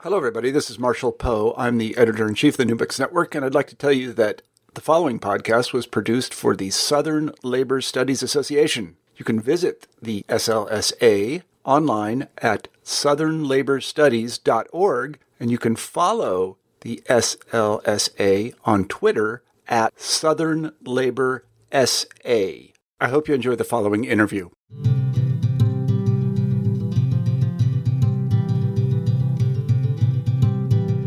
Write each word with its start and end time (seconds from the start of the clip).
Hello, 0.00 0.18
everybody. 0.18 0.50
This 0.50 0.68
is 0.68 0.78
Marshall 0.78 1.10
Poe. 1.10 1.54
I'm 1.56 1.78
the 1.78 1.96
editor 1.96 2.28
in 2.28 2.34
chief 2.34 2.52
of 2.54 2.58
the 2.58 2.66
New 2.66 2.76
Books 2.76 3.00
Network, 3.00 3.34
and 3.34 3.42
I'd 3.42 3.54
like 3.54 3.68
to 3.68 3.74
tell 3.74 3.92
you 3.92 4.12
that 4.12 4.42
the 4.74 4.82
following 4.82 5.18
podcast 5.18 5.72
was 5.72 5.86
produced 5.86 6.34
for 6.34 6.54
the 6.54 6.68
Southern 6.68 7.32
Labor 7.42 7.80
Studies 7.80 8.22
Association. 8.22 8.98
You 9.16 9.24
can 9.24 9.40
visit 9.40 9.86
the 10.00 10.22
SLSA 10.28 11.42
online 11.64 12.28
at 12.38 12.68
southernlaborstudies.org, 12.84 15.18
and 15.40 15.50
you 15.50 15.58
can 15.58 15.76
follow 15.76 16.58
the 16.82 17.02
SLSA 17.08 18.54
on 18.66 18.84
Twitter 18.84 19.42
at 19.66 19.98
Southern 19.98 20.72
Labor 20.84 21.46
SA. 21.72 22.04
I 22.28 23.08
hope 23.08 23.28
you 23.28 23.34
enjoy 23.34 23.54
the 23.54 23.64
following 23.64 24.04
interview. 24.04 24.50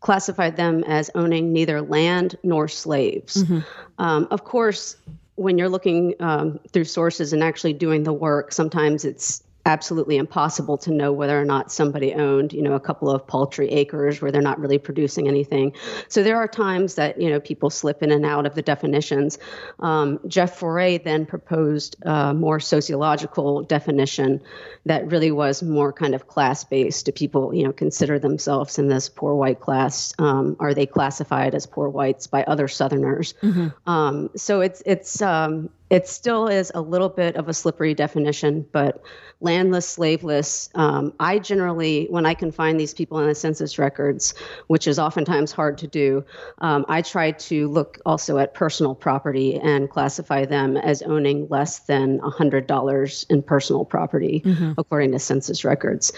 classified 0.00 0.56
them 0.56 0.84
as 0.84 1.10
owning 1.14 1.52
neither 1.52 1.80
land 1.80 2.36
nor 2.42 2.68
slaves. 2.68 3.42
Mm-hmm. 3.42 3.60
Um, 3.98 4.28
of 4.30 4.44
course, 4.44 4.96
when 5.36 5.56
you're 5.56 5.68
looking 5.68 6.14
um, 6.20 6.60
through 6.72 6.84
sources 6.84 7.32
and 7.32 7.42
actually 7.42 7.72
doing 7.72 8.02
the 8.02 8.12
work, 8.12 8.52
sometimes 8.52 9.04
it's 9.04 9.42
absolutely 9.66 10.16
impossible 10.16 10.76
to 10.76 10.90
know 10.90 11.12
whether 11.12 11.40
or 11.40 11.44
not 11.44 11.72
somebody 11.72 12.12
owned, 12.12 12.52
you 12.52 12.62
know, 12.62 12.74
a 12.74 12.80
couple 12.80 13.10
of 13.10 13.26
paltry 13.26 13.68
acres 13.70 14.20
where 14.20 14.30
they're 14.30 14.42
not 14.42 14.60
really 14.60 14.78
producing 14.78 15.26
anything. 15.26 15.72
So 16.08 16.22
there 16.22 16.36
are 16.36 16.48
times 16.48 16.96
that 16.96 17.20
you 17.20 17.30
know 17.30 17.40
people 17.40 17.70
slip 17.70 18.02
in 18.02 18.10
and 18.10 18.26
out 18.26 18.46
of 18.46 18.54
the 18.54 18.62
definitions. 18.62 19.38
Um, 19.80 20.20
Jeff 20.26 20.58
Forret 20.58 21.04
then 21.04 21.26
proposed 21.26 21.96
a 22.02 22.34
more 22.34 22.60
sociological 22.60 23.62
definition 23.62 24.40
that 24.86 25.06
really 25.10 25.30
was 25.30 25.62
more 25.62 25.92
kind 25.92 26.14
of 26.14 26.28
class 26.28 26.64
based. 26.64 27.06
Do 27.06 27.12
people, 27.12 27.54
you 27.54 27.64
know, 27.64 27.72
consider 27.72 28.18
themselves 28.18 28.78
in 28.78 28.88
this 28.88 29.08
poor 29.08 29.34
white 29.34 29.60
class? 29.60 30.12
Um, 30.18 30.56
are 30.60 30.74
they 30.74 30.86
classified 30.86 31.54
as 31.54 31.66
poor 31.66 31.88
whites 31.88 32.26
by 32.26 32.44
other 32.44 32.68
Southerners? 32.68 33.34
Mm-hmm. 33.42 33.68
Um, 33.90 34.30
so 34.36 34.60
it's 34.60 34.82
it's 34.84 35.22
um, 35.22 35.70
it 35.90 36.08
still 36.08 36.48
is 36.48 36.72
a 36.74 36.80
little 36.80 37.08
bit 37.08 37.36
of 37.36 37.48
a 37.48 37.54
slippery 37.54 37.94
definition, 37.94 38.66
but 38.72 39.02
landless, 39.40 39.86
slaveless. 39.86 40.70
Um, 40.74 41.12
I 41.20 41.38
generally, 41.38 42.06
when 42.08 42.24
I 42.24 42.34
can 42.34 42.50
find 42.50 42.80
these 42.80 42.94
people 42.94 43.18
in 43.18 43.28
the 43.28 43.34
census 43.34 43.78
records, 43.78 44.34
which 44.68 44.88
is 44.88 44.98
oftentimes 44.98 45.52
hard 45.52 45.76
to 45.78 45.86
do, 45.86 46.24
um, 46.58 46.86
I 46.88 47.02
try 47.02 47.32
to 47.32 47.68
look 47.68 48.00
also 48.06 48.38
at 48.38 48.54
personal 48.54 48.94
property 48.94 49.56
and 49.56 49.90
classify 49.90 50.46
them 50.46 50.76
as 50.78 51.02
owning 51.02 51.46
less 51.50 51.80
than 51.80 52.18
$100 52.20 53.30
in 53.30 53.42
personal 53.42 53.84
property, 53.84 54.42
mm-hmm. 54.44 54.72
according 54.78 55.12
to 55.12 55.18
census 55.18 55.64
records. 55.64 56.12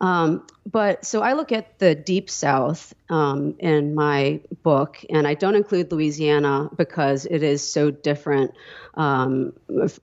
Um, 0.00 0.46
but 0.70 1.04
so 1.04 1.22
I 1.22 1.32
look 1.32 1.52
at 1.52 1.78
the 1.78 1.94
deep 1.94 2.30
south 2.30 2.94
um, 3.08 3.54
in 3.58 3.94
my 3.94 4.40
book, 4.62 5.04
and 5.10 5.26
I 5.26 5.34
don't 5.34 5.56
include 5.56 5.90
Louisiana 5.90 6.70
because 6.76 7.26
it 7.26 7.42
is 7.42 7.66
so 7.66 7.90
different 7.90 8.52
um, 8.94 9.52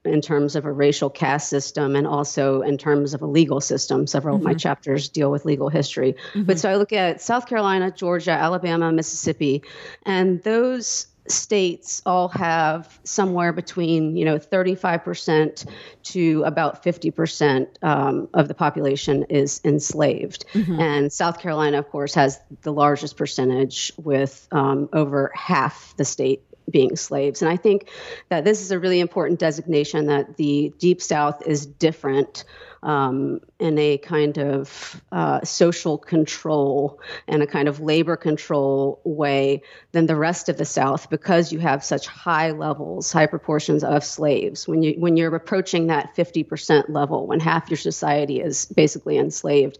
in 0.04 0.20
terms 0.20 0.56
of 0.56 0.64
a 0.64 0.72
racial 0.72 1.10
caste 1.10 1.48
system 1.48 1.94
and 1.94 2.06
also 2.06 2.62
in 2.62 2.78
terms 2.78 3.14
of 3.14 3.22
a 3.22 3.26
legal 3.26 3.60
system. 3.60 4.06
Several 4.06 4.36
mm-hmm. 4.36 4.42
of 4.42 4.44
my 4.44 4.50
mm-hmm. 4.52 4.58
chapters 4.58 5.08
deal 5.08 5.30
with 5.30 5.44
legal 5.44 5.68
history. 5.68 6.14
Mm-hmm. 6.32 6.44
But 6.44 6.58
so 6.58 6.70
I 6.70 6.76
look 6.76 6.92
at 6.92 7.20
South 7.22 7.46
Carolina, 7.46 7.90
Georgia, 7.90 8.32
Alabama, 8.32 8.92
Mississippi, 8.92 9.62
and 10.04 10.42
those 10.42 11.06
states 11.30 12.02
all 12.06 12.28
have 12.28 12.98
somewhere 13.04 13.52
between 13.52 14.16
you 14.16 14.24
know 14.24 14.38
35% 14.38 15.68
to 16.04 16.42
about 16.44 16.82
50% 16.82 17.66
um, 17.82 18.28
of 18.34 18.48
the 18.48 18.54
population 18.54 19.24
is 19.24 19.60
enslaved 19.64 20.44
mm-hmm. 20.52 20.80
and 20.80 21.12
south 21.12 21.38
carolina 21.40 21.78
of 21.78 21.88
course 21.90 22.14
has 22.14 22.40
the 22.62 22.72
largest 22.72 23.16
percentage 23.16 23.92
with 23.96 24.48
um, 24.52 24.88
over 24.92 25.30
half 25.34 25.94
the 25.96 26.04
state 26.04 26.42
being 26.70 26.96
slaves 26.96 27.40
and 27.40 27.50
i 27.50 27.56
think 27.56 27.88
that 28.28 28.44
this 28.44 28.60
is 28.60 28.70
a 28.70 28.78
really 28.78 29.00
important 29.00 29.38
designation 29.40 30.06
that 30.06 30.36
the 30.36 30.72
deep 30.78 31.00
south 31.00 31.42
is 31.46 31.64
different 31.64 32.44
um, 32.82 33.40
in 33.58 33.78
a 33.78 33.98
kind 33.98 34.38
of 34.38 35.02
uh, 35.12 35.42
social 35.44 35.98
control 35.98 37.00
and 37.26 37.42
a 37.42 37.46
kind 37.46 37.68
of 37.68 37.80
labor 37.80 38.16
control 38.16 39.00
way 39.04 39.62
than 39.92 40.06
the 40.06 40.16
rest 40.16 40.48
of 40.48 40.56
the 40.58 40.64
South 40.64 41.10
because 41.10 41.52
you 41.52 41.58
have 41.58 41.84
such 41.84 42.06
high 42.06 42.50
levels, 42.50 43.12
high 43.12 43.26
proportions 43.26 43.82
of 43.82 44.04
slaves. 44.04 44.68
When 44.68 44.82
you 44.82 44.94
when 44.98 45.16
you're 45.16 45.34
approaching 45.34 45.88
that 45.88 46.14
50% 46.16 46.88
level, 46.88 47.26
when 47.26 47.40
half 47.40 47.68
your 47.70 47.76
society 47.76 48.40
is 48.40 48.66
basically 48.66 49.18
enslaved, 49.18 49.78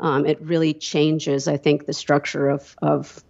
um, 0.00 0.26
it 0.26 0.40
really 0.40 0.74
changes, 0.74 1.48
I 1.48 1.56
think, 1.56 1.86
the 1.86 1.92
structure 1.92 2.48
of 2.48 2.74
of 2.82 3.22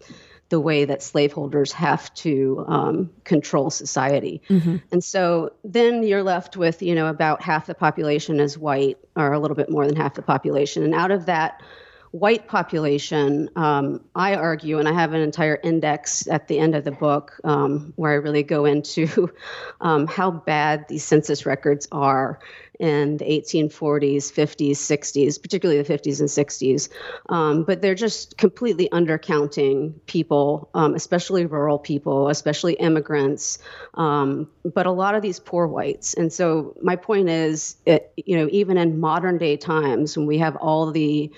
the 0.51 0.61
way 0.61 0.85
that 0.85 1.03
slaveholders 1.03 1.73
have 1.73 2.13
to 2.15 2.65
um, 2.69 3.11
control 3.25 3.71
society. 3.71 4.43
Mm-hmm. 4.51 4.77
And 4.93 5.03
so 5.03 5.53
then 5.65 6.03
you're 6.03 6.23
left 6.23 6.57
with, 6.57 6.83
you 6.83 6.95
know, 6.95 7.07
about 7.07 7.41
half 7.41 7.67
the 7.67 7.75
population 7.75 8.41
is 8.41 8.59
white, 8.59 8.99
or 9.17 9.33
a 9.33 9.39
little 9.39 9.57
bit 9.57 9.71
more 9.71 9.87
than 9.87 9.97
half 9.97 10.15
the 10.15 10.23
population. 10.23 10.83
And 10.83 10.95
out 10.95 11.13
of 11.13 11.27
that 11.27 11.63
white 12.13 12.49
population, 12.49 13.49
um, 13.55 14.05
I 14.17 14.35
argue, 14.35 14.79
and 14.79 14.89
I 14.89 14.93
have 14.93 15.13
an 15.13 15.21
entire 15.21 15.61
index 15.63 16.27
at 16.27 16.49
the 16.49 16.59
end 16.59 16.75
of 16.75 16.85
the 16.85 16.91
book 16.91 17.39
um, 17.45 17.93
where 17.97 18.11
I 18.11 18.17
really 18.17 18.43
go 18.43 18.65
into 18.65 19.33
um, 19.81 20.07
how 20.07 20.31
bad 20.31 20.87
these 20.89 21.05
census 21.05 21.47
records 21.47 21.87
are 21.93 22.41
in 22.81 23.19
the 23.19 23.27
1840s, 23.27 24.33
50s, 24.33 24.71
60s, 24.71 25.41
particularly 25.41 25.83
the 25.83 25.99
50s 25.99 26.19
and 26.19 26.29
60s. 26.29 26.89
Um, 27.29 27.63
but 27.63 27.83
they're 27.83 27.95
just 27.95 28.39
completely 28.39 28.89
undercounting 28.89 29.93
people, 30.07 30.71
um, 30.75 30.95
especially 30.95 31.45
rural 31.45 31.79
people, 31.79 32.29
especially 32.29 32.73
immigrants, 32.75 33.59
um, 33.95 34.49
but 34.65 34.87
a 34.87 34.91
lot 34.91 35.15
of 35.15 35.21
these 35.21 35.39
poor 35.39 35.67
whites. 35.67 36.15
And 36.15 36.33
so 36.33 36.75
my 36.83 36.97
point 36.97 37.29
is, 37.29 37.77
it, 37.85 38.13
you 38.17 38.37
know, 38.37 38.49
even 38.51 38.79
in 38.79 38.99
modern 38.99 39.37
day 39.37 39.59
times 39.59 40.17
when 40.17 40.27
we 40.27 40.39
have 40.39 40.57
all 40.57 40.91
the 40.91 41.31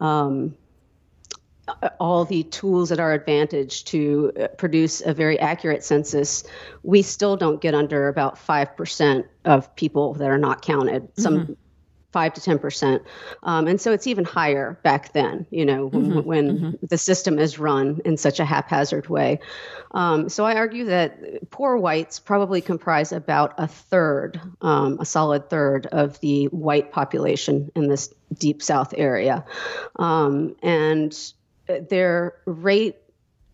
um, 0.00 0.56
all 1.98 2.24
the 2.24 2.42
tools 2.44 2.90
at 2.92 2.98
our 3.00 3.12
advantage 3.12 3.84
to 3.84 4.32
uh, 4.40 4.48
produce 4.48 5.00
a 5.00 5.14
very 5.14 5.38
accurate 5.38 5.84
census, 5.84 6.44
we 6.82 7.02
still 7.02 7.36
don't 7.36 7.60
get 7.60 7.74
under 7.74 8.08
about 8.08 8.36
5% 8.36 9.24
of 9.44 9.74
people 9.76 10.14
that 10.14 10.28
are 10.28 10.38
not 10.38 10.62
counted. 10.62 11.08
Some 11.16 11.38
mm-hmm. 11.40 11.52
Five 12.12 12.34
to 12.34 12.40
ten 12.40 12.58
percent, 12.58 13.02
um, 13.42 13.66
and 13.66 13.80
so 13.80 13.92
it's 13.92 14.06
even 14.06 14.24
higher 14.24 14.78
back 14.82 15.12
then. 15.12 15.46
You 15.50 15.64
know, 15.64 15.90
mm-hmm. 15.90 16.20
when, 16.20 16.58
mm-hmm. 16.58 16.86
the 16.86 16.98
system 16.98 17.38
is 17.38 17.58
run 17.58 18.00
in 18.04 18.16
such 18.16 18.40
a 18.40 18.44
haphazard 18.44 19.08
way. 19.08 19.40
Um, 19.92 20.28
so 20.28 20.44
I 20.44 20.56
argue 20.56 20.86
that 20.86 21.50
poor 21.50 21.76
whites 21.76 22.18
probably 22.18 22.60
comprise 22.60 23.12
about 23.12 23.54
a 23.58 23.66
third, 23.66 24.40
um, 24.60 24.98
a 25.00 25.04
solid 25.04 25.50
third 25.50 25.86
of 25.86 26.20
the 26.20 26.46
white 26.46 26.92
population 26.92 27.70
in 27.74 27.88
this 27.88 28.12
deep 28.32 28.62
South 28.62 28.94
area, 28.96 29.44
um, 29.96 30.56
and 30.62 31.16
their 31.66 32.34
rate 32.46 32.96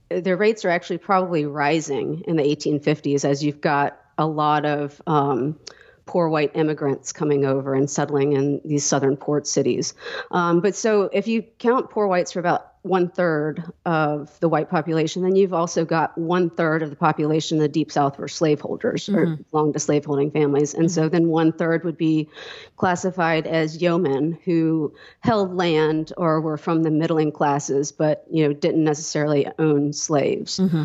their 0.08 0.36
rates 0.36 0.64
are 0.64 0.70
actually 0.70 0.98
probably 0.98 1.46
rising 1.46 2.22
in 2.26 2.36
the 2.36 2.42
1850s 2.42 3.24
as 3.24 3.42
you've 3.42 3.60
got 3.60 4.00
a 4.18 4.26
lot 4.26 4.64
of 4.64 5.00
um, 5.06 5.58
poor 6.06 6.28
white 6.28 6.52
immigrants 6.54 7.12
coming 7.12 7.44
over 7.44 7.74
and 7.74 7.90
settling 7.90 8.32
in 8.32 8.60
these 8.64 8.84
southern 8.84 9.16
port 9.16 9.46
cities. 9.46 9.92
Um, 10.30 10.60
but 10.60 10.76
so 10.76 11.10
if 11.12 11.26
you 11.26 11.42
count 11.42 11.90
poor 11.90 12.06
whites 12.06 12.32
for 12.32 12.38
about 12.38 12.72
one 12.82 13.08
third 13.08 13.64
of 13.84 14.38
the 14.38 14.48
white 14.48 14.70
population, 14.70 15.22
then 15.22 15.34
you've 15.34 15.52
also 15.52 15.84
got 15.84 16.16
one 16.16 16.48
third 16.48 16.84
of 16.84 16.90
the 16.90 16.96
population 16.96 17.58
in 17.58 17.62
the 17.62 17.68
deep 17.68 17.90
south 17.90 18.18
were 18.18 18.28
slaveholders 18.28 19.06
mm-hmm. 19.06 19.16
or 19.16 19.36
belonged 19.50 19.74
to 19.74 19.80
slaveholding 19.80 20.30
families. 20.30 20.74
And 20.74 20.84
mm-hmm. 20.84 20.94
so 20.94 21.08
then 21.08 21.26
one 21.26 21.52
third 21.52 21.82
would 21.82 21.96
be 21.96 22.28
classified 22.76 23.48
as 23.48 23.82
yeomen 23.82 24.38
who 24.44 24.94
held 25.20 25.56
land 25.56 26.12
or 26.16 26.40
were 26.40 26.56
from 26.56 26.84
the 26.84 26.90
middling 26.92 27.32
classes, 27.32 27.90
but 27.90 28.24
you 28.30 28.46
know 28.46 28.54
didn't 28.54 28.84
necessarily 28.84 29.48
own 29.58 29.92
slaves. 29.92 30.58
Mm-hmm. 30.58 30.84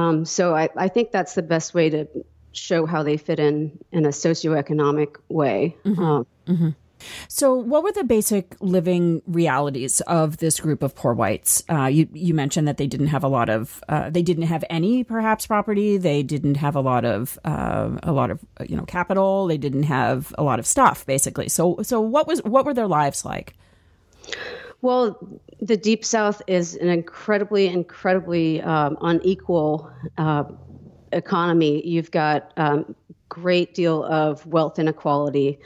Um, 0.00 0.24
so 0.24 0.54
I, 0.54 0.70
I 0.76 0.88
think 0.88 1.10
that's 1.10 1.34
the 1.34 1.42
best 1.42 1.74
way 1.74 1.90
to 1.90 2.08
show 2.56 2.86
how 2.86 3.02
they 3.02 3.16
fit 3.16 3.38
in 3.38 3.78
in 3.92 4.04
a 4.04 4.10
socioeconomic 4.10 5.16
way. 5.28 5.76
Mm-hmm. 5.84 6.02
Um, 6.02 6.26
mm-hmm. 6.46 6.68
So, 7.28 7.54
what 7.54 7.82
were 7.82 7.92
the 7.92 8.04
basic 8.04 8.56
living 8.60 9.22
realities 9.26 10.00
of 10.02 10.38
this 10.38 10.60
group 10.60 10.82
of 10.82 10.94
poor 10.94 11.12
whites? 11.12 11.62
Uh, 11.68 11.86
you 11.86 12.08
you 12.12 12.34
mentioned 12.34 12.66
that 12.68 12.78
they 12.78 12.86
didn't 12.86 13.08
have 13.08 13.22
a 13.22 13.28
lot 13.28 13.48
of, 13.48 13.82
uh, 13.88 14.10
they 14.10 14.22
didn't 14.22 14.44
have 14.44 14.64
any 14.70 15.04
perhaps 15.04 15.46
property. 15.46 15.98
They 15.98 16.22
didn't 16.22 16.56
have 16.56 16.74
a 16.74 16.80
lot 16.80 17.04
of, 17.04 17.38
uh, 17.44 17.90
a 18.02 18.12
lot 18.12 18.30
of 18.30 18.40
you 18.66 18.76
know 18.76 18.84
capital. 18.84 19.46
They 19.46 19.58
didn't 19.58 19.84
have 19.84 20.34
a 20.38 20.42
lot 20.42 20.58
of 20.58 20.66
stuff, 20.66 21.04
basically. 21.06 21.48
So, 21.48 21.78
so 21.82 22.00
what 22.00 22.26
was 22.26 22.42
what 22.44 22.64
were 22.64 22.74
their 22.74 22.88
lives 22.88 23.24
like? 23.24 23.54
Well, 24.82 25.18
the 25.60 25.76
Deep 25.76 26.04
South 26.04 26.42
is 26.46 26.76
an 26.76 26.88
incredibly, 26.88 27.66
incredibly 27.66 28.60
um, 28.62 28.98
unequal 29.00 29.90
uh, 30.18 30.44
economy. 31.16 31.86
You've 31.86 32.10
got 32.10 32.52
um, 32.56 32.94
great 33.28 33.74
deal 33.74 34.04
of 34.04 34.46
wealth 34.46 34.78
inequality. 34.78 35.58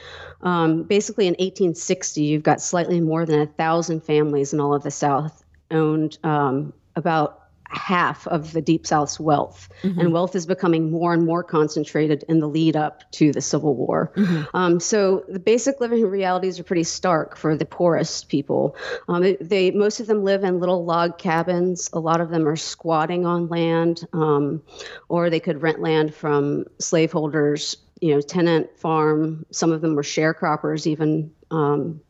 Um, 0.42 0.84
basically, 0.84 1.26
in 1.26 1.32
1860, 1.32 2.22
you've 2.22 2.42
got 2.42 2.60
slightly 2.60 3.00
more 3.00 3.26
than 3.26 3.40
a 3.40 3.46
thousand 3.46 4.02
families 4.02 4.52
in 4.52 4.60
all 4.60 4.74
of 4.74 4.82
the 4.82 4.90
South 4.90 5.44
owned 5.70 6.18
um, 6.24 6.72
about 6.96 7.39
half 7.70 8.26
of 8.26 8.52
the 8.52 8.60
Deep 8.60 8.86
South's 8.86 9.20
wealth. 9.20 9.68
Mm-hmm. 9.82 10.00
And 10.00 10.12
wealth 10.12 10.34
is 10.34 10.46
becoming 10.46 10.90
more 10.90 11.14
and 11.14 11.24
more 11.24 11.44
concentrated 11.44 12.24
in 12.28 12.40
the 12.40 12.48
lead 12.48 12.76
up 12.76 13.10
to 13.12 13.32
the 13.32 13.40
Civil 13.40 13.74
War. 13.74 14.12
Mm-hmm. 14.16 14.56
Um, 14.56 14.80
so 14.80 15.24
the 15.28 15.38
basic 15.38 15.80
living 15.80 16.02
realities 16.02 16.58
are 16.58 16.64
pretty 16.64 16.84
stark 16.84 17.36
for 17.36 17.56
the 17.56 17.64
poorest 17.64 18.28
people. 18.28 18.76
Um, 19.08 19.22
they, 19.22 19.36
they, 19.36 19.70
most 19.70 20.00
of 20.00 20.06
them 20.06 20.24
live 20.24 20.42
in 20.44 20.58
little 20.58 20.84
log 20.84 21.18
cabins. 21.18 21.90
A 21.92 22.00
lot 22.00 22.20
of 22.20 22.30
them 22.30 22.46
are 22.48 22.56
squatting 22.56 23.24
on 23.24 23.48
land, 23.48 24.06
um, 24.12 24.62
or 25.08 25.30
they 25.30 25.40
could 25.40 25.62
rent 25.62 25.80
land 25.80 26.14
from 26.14 26.64
slaveholders. 26.78 27.76
You 28.00 28.14
know, 28.14 28.20
tenant 28.22 28.78
farm. 28.78 29.44
Some 29.50 29.72
of 29.72 29.82
them 29.82 29.94
were 29.94 30.02
sharecroppers, 30.02 30.86
even. 30.86 31.32
Um, 31.50 32.00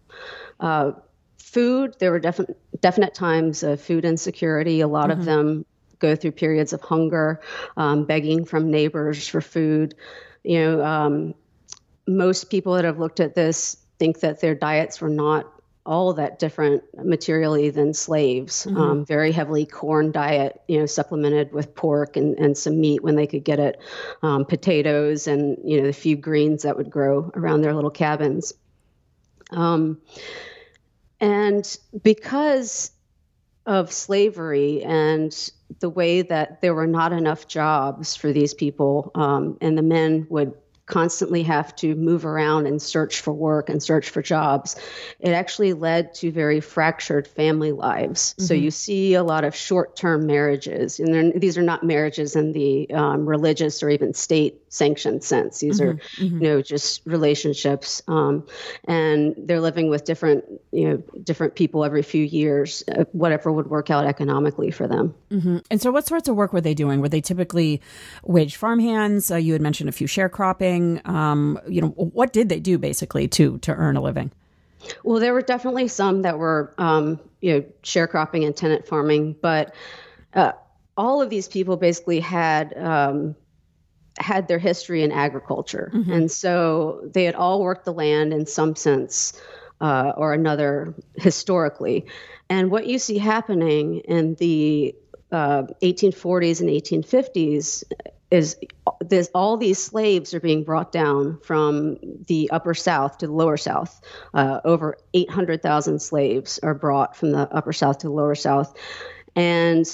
uh, 0.60 0.92
food, 1.38 1.96
there 1.98 2.12
were 2.12 2.20
definite 2.20 2.56
definite 2.80 3.14
times 3.14 3.62
of 3.62 3.80
food 3.80 4.04
insecurity. 4.04 4.80
A 4.80 4.88
lot 4.88 5.10
mm-hmm. 5.10 5.20
of 5.20 5.26
them 5.26 5.64
go 5.98 6.16
through 6.16 6.32
periods 6.32 6.72
of 6.72 6.80
hunger, 6.80 7.40
um, 7.76 8.04
begging 8.04 8.44
from 8.44 8.70
neighbors 8.70 9.28
for 9.28 9.40
food. 9.40 9.94
You 10.42 10.60
know, 10.60 10.84
um, 10.84 11.34
most 12.06 12.50
people 12.50 12.74
that 12.74 12.84
have 12.84 12.98
looked 12.98 13.20
at 13.20 13.34
this 13.34 13.76
think 13.98 14.20
that 14.20 14.40
their 14.40 14.54
diets 14.54 15.00
were 15.00 15.10
not 15.10 15.46
all 15.86 16.12
that 16.14 16.38
different 16.38 16.82
materially 17.04 17.70
than 17.70 17.94
slaves. 17.94 18.66
Mm-hmm. 18.66 18.76
Um, 18.76 19.04
very 19.04 19.32
heavily 19.32 19.66
corn 19.66 20.12
diet, 20.12 20.60
you 20.68 20.78
know, 20.78 20.86
supplemented 20.86 21.52
with 21.52 21.74
pork 21.74 22.16
and, 22.16 22.38
and 22.38 22.56
some 22.56 22.80
meat 22.80 23.02
when 23.02 23.16
they 23.16 23.26
could 23.26 23.44
get 23.44 23.58
it, 23.58 23.80
um, 24.22 24.44
potatoes 24.44 25.26
and 25.26 25.58
you 25.64 25.80
know 25.80 25.86
the 25.86 25.92
few 25.92 26.16
greens 26.16 26.62
that 26.62 26.76
would 26.76 26.90
grow 26.90 27.30
around 27.34 27.62
their 27.62 27.74
little 27.74 27.90
cabins. 27.90 28.52
Um, 29.50 30.00
and 31.20 31.78
because 32.02 32.92
of 33.66 33.92
slavery 33.92 34.82
and 34.82 35.50
the 35.78 35.88
way 35.88 36.22
that 36.22 36.60
there 36.60 36.74
were 36.74 36.86
not 36.86 37.12
enough 37.12 37.46
jobs 37.46 38.16
for 38.16 38.32
these 38.32 38.54
people, 38.54 39.10
um, 39.14 39.58
and 39.60 39.76
the 39.76 39.82
men 39.82 40.26
would 40.30 40.54
constantly 40.90 41.44
have 41.44 41.74
to 41.76 41.94
move 41.94 42.26
around 42.26 42.66
and 42.66 42.82
search 42.82 43.20
for 43.20 43.32
work 43.32 43.68
and 43.68 43.82
search 43.82 44.10
for 44.10 44.20
jobs, 44.20 44.76
it 45.20 45.30
actually 45.30 45.72
led 45.72 46.12
to 46.14 46.32
very 46.32 46.60
fractured 46.60 47.28
family 47.28 47.72
lives. 47.72 48.34
Mm-hmm. 48.34 48.46
So 48.46 48.54
you 48.54 48.70
see 48.70 49.14
a 49.14 49.22
lot 49.22 49.44
of 49.44 49.54
short 49.54 49.96
term 49.96 50.26
marriages, 50.26 51.00
and 51.00 51.40
these 51.40 51.56
are 51.56 51.62
not 51.62 51.84
marriages 51.84 52.36
in 52.36 52.52
the 52.52 52.90
um, 52.90 53.24
religious 53.24 53.82
or 53.82 53.88
even 53.88 54.12
state 54.12 54.59
sanctioned 54.70 55.22
sense. 55.22 55.58
These 55.58 55.80
mm-hmm. 55.80 55.90
are, 55.90 55.94
mm-hmm. 55.94 56.42
you 56.42 56.48
know, 56.48 56.62
just 56.62 57.02
relationships, 57.04 58.02
um, 58.08 58.46
and 58.84 59.34
they're 59.36 59.60
living 59.60 59.90
with 59.90 60.04
different, 60.04 60.44
you 60.72 60.88
know, 60.88 61.02
different 61.22 61.56
people 61.56 61.84
every 61.84 62.02
few 62.02 62.24
years, 62.24 62.82
uh, 62.88 63.04
whatever 63.12 63.52
would 63.52 63.66
work 63.66 63.90
out 63.90 64.06
economically 64.06 64.70
for 64.70 64.88
them. 64.88 65.14
Mm-hmm. 65.30 65.58
And 65.70 65.82
so, 65.82 65.90
what 65.90 66.06
sorts 66.06 66.28
of 66.28 66.36
work 66.36 66.52
were 66.52 66.60
they 66.60 66.74
doing? 66.74 67.00
Were 67.00 67.08
they 67.08 67.20
typically 67.20 67.82
wage 68.24 68.56
farmhands? 68.56 69.30
Uh, 69.30 69.36
you 69.36 69.52
had 69.52 69.60
mentioned 69.60 69.88
a 69.88 69.92
few 69.92 70.06
sharecropping. 70.06 71.06
Um, 71.06 71.58
you 71.68 71.82
know, 71.82 71.88
what 71.88 72.32
did 72.32 72.48
they 72.48 72.60
do 72.60 72.78
basically 72.78 73.28
to 73.28 73.58
to 73.58 73.74
earn 73.74 73.96
a 73.96 74.00
living? 74.00 74.30
Well, 75.04 75.20
there 75.20 75.34
were 75.34 75.42
definitely 75.42 75.88
some 75.88 76.22
that 76.22 76.38
were, 76.38 76.74
um, 76.78 77.20
you 77.42 77.54
know, 77.54 77.64
sharecropping 77.82 78.46
and 78.46 78.56
tenant 78.56 78.86
farming, 78.86 79.36
but 79.42 79.74
uh, 80.32 80.52
all 80.96 81.20
of 81.20 81.28
these 81.28 81.48
people 81.48 81.76
basically 81.76 82.20
had 82.20 82.76
um, 82.78 83.34
had 84.20 84.48
their 84.48 84.58
history 84.58 85.02
in 85.02 85.12
agriculture. 85.12 85.90
Mm-hmm. 85.94 86.12
And 86.12 86.30
so 86.30 87.00
they 87.12 87.24
had 87.24 87.34
all 87.34 87.62
worked 87.62 87.84
the 87.84 87.92
land 87.92 88.32
in 88.32 88.46
some 88.46 88.76
sense 88.76 89.40
uh, 89.80 90.12
or 90.16 90.32
another 90.32 90.94
historically. 91.16 92.06
And 92.48 92.70
what 92.70 92.86
you 92.86 92.98
see 92.98 93.18
happening 93.18 93.98
in 94.00 94.34
the 94.34 94.94
uh, 95.32 95.62
1840s 95.82 96.60
and 96.60 96.68
1850s 96.68 97.84
is 98.30 98.56
this, 99.00 99.30
all 99.34 99.56
these 99.56 99.82
slaves 99.82 100.34
are 100.34 100.40
being 100.40 100.62
brought 100.62 100.92
down 100.92 101.38
from 101.42 101.98
the 102.26 102.50
upper 102.50 102.74
south 102.74 103.18
to 103.18 103.26
the 103.26 103.32
lower 103.32 103.56
south. 103.56 104.00
Uh, 104.34 104.60
over 104.64 104.96
800,000 105.14 106.00
slaves 106.00 106.60
are 106.62 106.74
brought 106.74 107.16
from 107.16 107.32
the 107.32 107.52
upper 107.52 107.72
south 107.72 107.98
to 107.98 108.06
the 108.06 108.12
lower 108.12 108.34
south. 108.34 108.76
And 109.34 109.86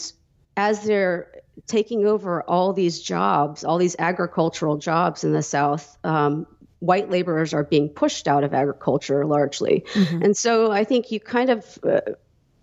as 0.56 0.82
they're 0.84 1.35
taking 1.66 2.06
over 2.06 2.42
all 2.42 2.72
these 2.72 3.00
jobs, 3.00 3.64
all 3.64 3.78
these 3.78 3.96
agricultural 3.98 4.76
jobs 4.76 5.24
in 5.24 5.32
the 5.32 5.42
South, 5.42 5.96
um, 6.04 6.46
white 6.80 7.10
laborers 7.10 7.54
are 7.54 7.64
being 7.64 7.88
pushed 7.88 8.28
out 8.28 8.44
of 8.44 8.52
agriculture 8.52 9.24
largely. 9.24 9.84
Mm-hmm. 9.94 10.22
And 10.22 10.36
so 10.36 10.70
I 10.70 10.84
think 10.84 11.10
you 11.10 11.20
kind 11.20 11.50
of, 11.50 11.78
uh, 11.82 12.00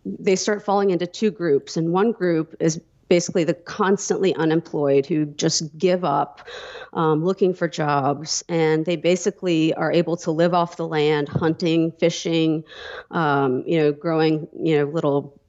they 0.06 0.36
start 0.36 0.64
falling 0.64 0.92
into 0.92 1.08
two 1.08 1.32
groups. 1.32 1.78
And 1.78 1.92
one 1.92 2.12
group 2.12 2.56
is 2.60 2.80
basically 3.10 3.44
the 3.44 3.54
constantly 3.54 4.34
unemployed 4.36 5.06
who 5.06 5.26
just 5.26 5.78
give 5.78 6.04
up 6.04 6.48
um, 6.94 7.24
looking 7.24 7.54
for 7.54 7.68
jobs, 7.68 8.44
and 8.48 8.86
they 8.86 8.96
basically 8.96 9.74
are 9.74 9.92
able 9.92 10.18
to 10.18 10.32
live 10.32 10.54
off 10.54 10.78
the 10.78 10.88
land, 10.88 11.28
hunting, 11.28 11.92
fishing, 11.92 12.64
um, 13.12 13.64
you 13.66 13.78
know, 13.80 13.92
growing, 13.92 14.48
you 14.60 14.78
know, 14.78 14.86
little 14.86 15.40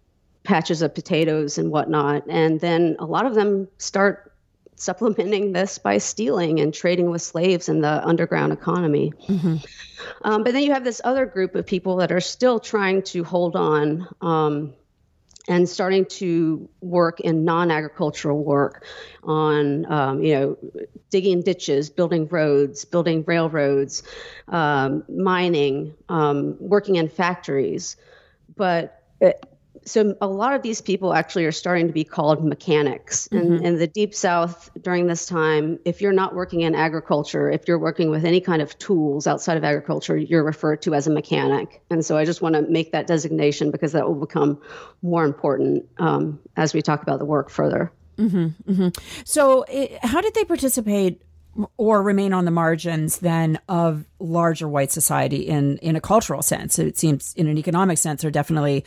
patches 0.44 0.82
of 0.82 0.94
potatoes 0.94 1.58
and 1.58 1.70
whatnot. 1.70 2.24
And 2.28 2.60
then 2.60 2.96
a 2.98 3.06
lot 3.06 3.26
of 3.26 3.34
them 3.34 3.68
start 3.78 4.32
supplementing 4.76 5.52
this 5.52 5.78
by 5.78 5.98
stealing 5.98 6.60
and 6.60 6.72
trading 6.72 7.10
with 7.10 7.22
slaves 7.22 7.68
in 7.68 7.80
the 7.80 8.06
underground 8.06 8.52
economy. 8.52 9.12
Mm-hmm. 9.26 9.56
Um, 10.22 10.44
but 10.44 10.52
then 10.52 10.62
you 10.62 10.72
have 10.72 10.84
this 10.84 11.00
other 11.02 11.26
group 11.26 11.54
of 11.54 11.66
people 11.66 11.96
that 11.96 12.12
are 12.12 12.20
still 12.20 12.60
trying 12.60 13.02
to 13.02 13.24
hold 13.24 13.56
on. 13.56 14.06
Um, 14.20 14.74
and 15.46 15.68
starting 15.68 16.06
to 16.06 16.68
work 16.80 17.20
in 17.20 17.44
non-agricultural 17.44 18.42
work 18.42 18.86
on 19.22 19.84
um, 19.92 20.22
you 20.22 20.34
know 20.34 20.56
digging 21.10 21.42
ditches 21.42 21.90
building 21.90 22.26
roads 22.28 22.86
building 22.86 23.22
railroads 23.26 24.02
um, 24.48 25.04
mining 25.06 25.94
um, 26.08 26.56
working 26.60 26.96
in 26.96 27.10
factories 27.10 27.96
but 28.56 29.02
it, 29.20 29.44
so 29.86 30.16
a 30.20 30.26
lot 30.26 30.54
of 30.54 30.62
these 30.62 30.80
people 30.80 31.12
actually 31.14 31.44
are 31.44 31.52
starting 31.52 31.86
to 31.86 31.92
be 31.92 32.04
called 32.04 32.44
mechanics 32.44 33.28
and 33.32 33.50
mm-hmm. 33.50 33.64
in 33.64 33.78
the 33.78 33.86
deep 33.86 34.14
south 34.14 34.70
during 34.80 35.06
this 35.06 35.26
time 35.26 35.78
if 35.84 36.00
you're 36.00 36.12
not 36.12 36.34
working 36.34 36.62
in 36.62 36.74
agriculture 36.74 37.50
if 37.50 37.68
you're 37.68 37.78
working 37.78 38.10
with 38.10 38.24
any 38.24 38.40
kind 38.40 38.62
of 38.62 38.76
tools 38.78 39.26
outside 39.26 39.56
of 39.56 39.64
agriculture 39.64 40.16
you're 40.16 40.44
referred 40.44 40.80
to 40.82 40.94
as 40.94 41.06
a 41.06 41.10
mechanic 41.10 41.82
and 41.90 42.04
so 42.04 42.16
i 42.16 42.24
just 42.24 42.42
want 42.42 42.54
to 42.54 42.62
make 42.62 42.92
that 42.92 43.06
designation 43.06 43.70
because 43.70 43.92
that 43.92 44.06
will 44.06 44.14
become 44.14 44.60
more 45.02 45.24
important 45.24 45.86
um, 45.98 46.40
as 46.56 46.74
we 46.74 46.82
talk 46.82 47.02
about 47.02 47.18
the 47.18 47.24
work 47.24 47.50
further 47.50 47.92
mm-hmm, 48.16 48.46
mm-hmm. 48.70 48.88
so 49.24 49.62
it, 49.64 50.04
how 50.04 50.20
did 50.20 50.34
they 50.34 50.44
participate 50.44 51.20
or 51.76 52.02
remain 52.02 52.32
on 52.32 52.44
the 52.44 52.50
margins 52.50 53.18
then 53.18 53.58
of 53.68 54.04
larger 54.18 54.68
white 54.68 54.90
society 54.90 55.46
in 55.46 55.78
in 55.78 55.96
a 55.96 56.00
cultural 56.00 56.42
sense. 56.42 56.78
It 56.78 56.98
seems 56.98 57.34
in 57.34 57.46
an 57.46 57.58
economic 57.58 57.98
sense 57.98 58.22
they're 58.22 58.30
definitely 58.30 58.84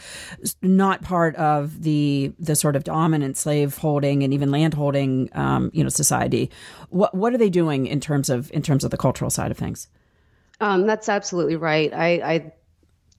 not 0.61 1.01
part 1.01 1.35
of 1.35 1.83
the 1.83 2.33
the 2.39 2.55
sort 2.55 2.75
of 2.75 2.83
dominant 2.83 3.37
slave 3.37 3.77
holding 3.77 4.23
and 4.23 4.33
even 4.33 4.51
land 4.51 4.73
holding 4.73 5.29
um, 5.33 5.71
you 5.73 5.83
know 5.83 5.89
society. 5.89 6.51
What 6.89 7.13
what 7.13 7.33
are 7.33 7.37
they 7.37 7.49
doing 7.49 7.87
in 7.87 7.99
terms 7.99 8.29
of 8.29 8.51
in 8.51 8.61
terms 8.61 8.83
of 8.83 8.91
the 8.91 8.97
cultural 8.97 9.29
side 9.29 9.51
of 9.51 9.57
things? 9.57 9.87
Um, 10.59 10.87
that's 10.87 11.07
absolutely 11.07 11.55
right. 11.55 11.93
I, 11.93 12.07
I 12.07 12.53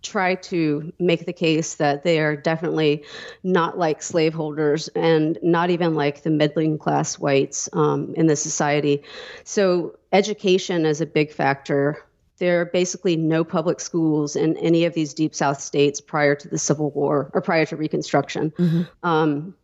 try 0.03 0.35
to 0.37 0.93
make 0.99 1.27
the 1.27 1.33
case 1.33 1.77
that 1.77 2.05
they 2.05 2.21
are 2.21 2.37
definitely 2.37 3.05
not 3.43 3.79
like 3.79 4.03
slaveholders 4.03 4.89
and 4.89 5.39
not 5.43 5.71
even 5.71 5.95
like 5.95 6.23
the 6.23 6.31
middling 6.31 6.79
class 6.79 7.19
whites 7.19 7.69
um, 7.73 8.15
in 8.17 8.27
the 8.27 8.37
society. 8.37 9.03
So, 9.45 9.99
education 10.13 10.87
is 10.87 11.01
a 11.01 11.07
big 11.07 11.33
factor. 11.33 12.05
There 12.39 12.61
are 12.61 12.67
basically 12.67 13.17
no 13.17 13.43
public 13.43 13.81
schools 13.81 14.37
in 14.37 14.57
any 14.59 14.85
of 14.85 14.95
these 14.95 15.15
deep 15.15 15.35
South 15.35 15.61
states 15.61 16.01
prior 16.01 16.37
to 16.37 16.49
the 16.49 16.59
Civil 16.59 16.91
War 16.91 17.31
or 17.35 17.41
prior 17.41 17.67
to 17.67 17.77
Reconstruction. 17.77 18.53
Mm-hmm. 18.53 18.83
Um, 19.03 19.55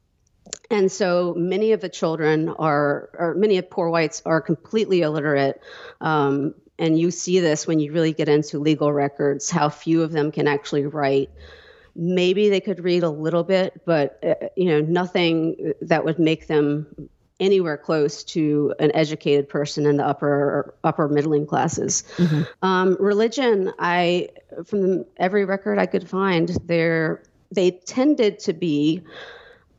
and 0.70 0.90
so 0.90 1.34
many 1.36 1.72
of 1.72 1.80
the 1.80 1.88
children 1.88 2.48
are, 2.48 3.10
or 3.14 3.34
many 3.34 3.58
of 3.58 3.70
poor 3.70 3.88
whites 3.88 4.22
are 4.26 4.40
completely 4.40 5.02
illiterate. 5.02 5.62
Um, 6.00 6.54
and 6.78 6.98
you 6.98 7.10
see 7.10 7.40
this 7.40 7.66
when 7.66 7.80
you 7.80 7.92
really 7.92 8.12
get 8.12 8.28
into 8.28 8.58
legal 8.58 8.92
records 8.92 9.50
how 9.50 9.68
few 9.68 10.02
of 10.02 10.12
them 10.12 10.30
can 10.30 10.46
actually 10.46 10.86
write 10.86 11.30
maybe 11.96 12.48
they 12.48 12.60
could 12.60 12.82
read 12.82 13.02
a 13.02 13.10
little 13.10 13.44
bit 13.44 13.80
but 13.84 14.18
uh, 14.24 14.48
you 14.56 14.66
know 14.66 14.80
nothing 14.80 15.72
that 15.80 16.04
would 16.04 16.18
make 16.18 16.46
them 16.46 17.08
anywhere 17.40 17.76
close 17.76 18.22
to 18.22 18.72
an 18.78 18.94
educated 18.94 19.48
person 19.48 19.86
in 19.86 19.96
the 19.96 20.06
upper 20.06 20.74
upper 20.84 21.08
middling 21.08 21.46
classes 21.46 22.04
mm-hmm. 22.16 22.42
um, 22.62 22.96
religion 23.00 23.72
i 23.78 24.28
from 24.64 25.04
every 25.16 25.44
record 25.44 25.78
i 25.78 25.86
could 25.86 26.08
find 26.08 26.56
there 26.66 27.22
they 27.50 27.70
tended 27.70 28.38
to 28.38 28.52
be 28.52 29.02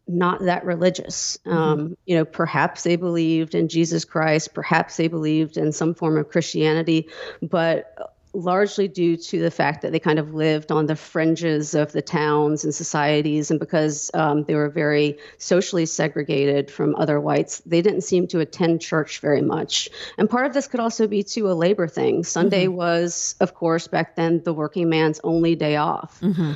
not 0.07 0.43
that 0.45 0.65
religious. 0.65 1.37
Mm-hmm. 1.45 1.57
Um, 1.57 1.97
you 2.05 2.15
know, 2.15 2.25
perhaps 2.25 2.83
they 2.83 2.95
believed 2.95 3.55
in 3.55 3.67
Jesus 3.67 4.05
Christ, 4.05 4.53
perhaps 4.53 4.97
they 4.97 5.07
believed 5.07 5.57
in 5.57 5.71
some 5.71 5.93
form 5.93 6.17
of 6.17 6.29
Christianity, 6.29 7.09
but 7.41 8.15
largely 8.35 8.87
due 8.87 9.15
to 9.15 9.41
the 9.41 9.49
fact 9.49 9.81
that 9.81 9.91
they 9.91 9.99
kind 9.99 10.19
of 10.19 10.33
lived 10.33 10.71
on 10.71 10.85
the 10.85 10.95
fringes 10.95 11.73
of 11.73 11.91
the 11.93 12.01
towns 12.01 12.65
and 12.65 12.75
societies, 12.75 13.49
and 13.49 13.59
because 13.59 14.11
um, 14.13 14.43
they 14.43 14.55
were 14.55 14.69
very 14.69 15.17
socially 15.37 15.85
segregated 15.85 16.69
from 16.69 16.95
other 16.95 17.19
whites, 17.19 17.61
they 17.65 17.81
didn't 17.81 18.01
seem 18.01 18.27
to 18.27 18.39
attend 18.41 18.81
church 18.81 19.19
very 19.19 19.41
much. 19.41 19.89
And 20.17 20.29
part 20.29 20.45
of 20.45 20.53
this 20.53 20.67
could 20.67 20.81
also 20.81 21.07
be 21.07 21.23
to 21.23 21.49
a 21.49 21.53
labor 21.53 21.87
thing. 21.87 22.23
Sunday 22.23 22.65
mm-hmm. 22.65 22.75
was, 22.75 23.35
of 23.39 23.53
course, 23.53 23.87
back 23.87 24.15
then 24.15 24.43
the 24.43 24.53
working 24.53 24.89
man's 24.89 25.21
only 25.23 25.55
day 25.55 25.77
off. 25.77 26.19
Mm-hmm. 26.21 26.53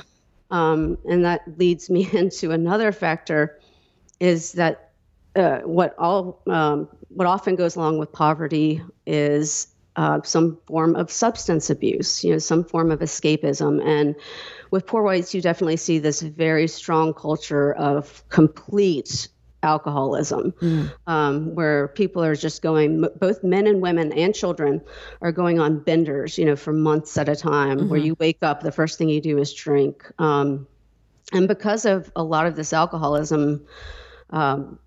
Um, 0.52 0.98
and 1.08 1.26
that 1.26 1.42
leads 1.58 1.90
me 1.90 2.10
into 2.14 2.52
another 2.52 2.92
factor 2.92 3.60
is 4.20 4.54
that 4.54 4.92
uh, 5.36 5.60
what 5.60 5.96
all 5.98 6.42
um, 6.48 6.90
what 7.10 7.28
often 7.28 7.56
goes 7.56 7.76
along 7.76 7.98
with 8.00 8.12
poverty 8.12 8.82
is 9.06 9.68
uh, 9.96 10.22
some 10.24 10.58
form 10.66 10.96
of 10.96 11.12
substance 11.12 11.70
abuse, 11.70 12.24
you 12.24 12.32
know, 12.32 12.38
some 12.38 12.64
form 12.64 12.92
of 12.92 13.00
escapism. 13.00 13.84
And 13.86 14.16
with 14.72 14.86
poor 14.86 15.04
whites, 15.04 15.34
you 15.34 15.42
definitely 15.42 15.78
see 15.78 16.00
this 16.00 16.22
very 16.22 16.68
strong 16.68 17.14
culture 17.14 17.74
of 17.74 18.24
complete 18.30 19.28
alcoholism, 19.64 20.54
mm. 20.54 20.92
um, 21.08 21.56
where 21.56 21.90
people 21.90 22.24
are 22.24 22.36
just 22.36 22.62
going, 22.62 23.06
both 23.20 23.44
men 23.44 23.68
and 23.68 23.82
women 23.82 24.12
and 24.14 24.34
children 24.34 24.82
are 25.22 25.32
going 25.32 25.60
on 25.60 25.80
benders, 25.80 26.38
you 26.38 26.46
know, 26.46 26.56
for 26.56 26.74
months 26.74 27.18
at 27.18 27.30
a 27.30 27.36
time, 27.36 27.80
mm-hmm. 27.80 27.90
where 27.90 28.00
you 28.00 28.16
wake 28.20 28.40
up, 28.42 28.62
the 28.62 28.72
first 28.72 28.98
thing 28.98 29.10
you 29.10 29.22
do 29.22 29.38
is 29.38 29.54
drink. 29.54 30.10
Um, 30.18 30.68
and 31.32 31.48
because 31.48 31.86
of 31.86 32.12
a 32.16 32.24
lot 32.24 32.48
of 32.48 32.56
this 32.56 32.74
alcoholism, 32.74 33.66
um, 34.30 34.80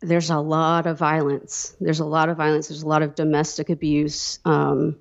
there's 0.00 0.30
a 0.30 0.38
lot 0.38 0.86
of 0.86 0.98
violence. 0.98 1.76
There's 1.80 2.00
a 2.00 2.04
lot 2.04 2.28
of 2.28 2.36
violence. 2.36 2.68
There's 2.68 2.82
a 2.82 2.88
lot 2.88 3.02
of 3.02 3.14
domestic 3.14 3.70
abuse. 3.70 4.38
Um, 4.44 4.96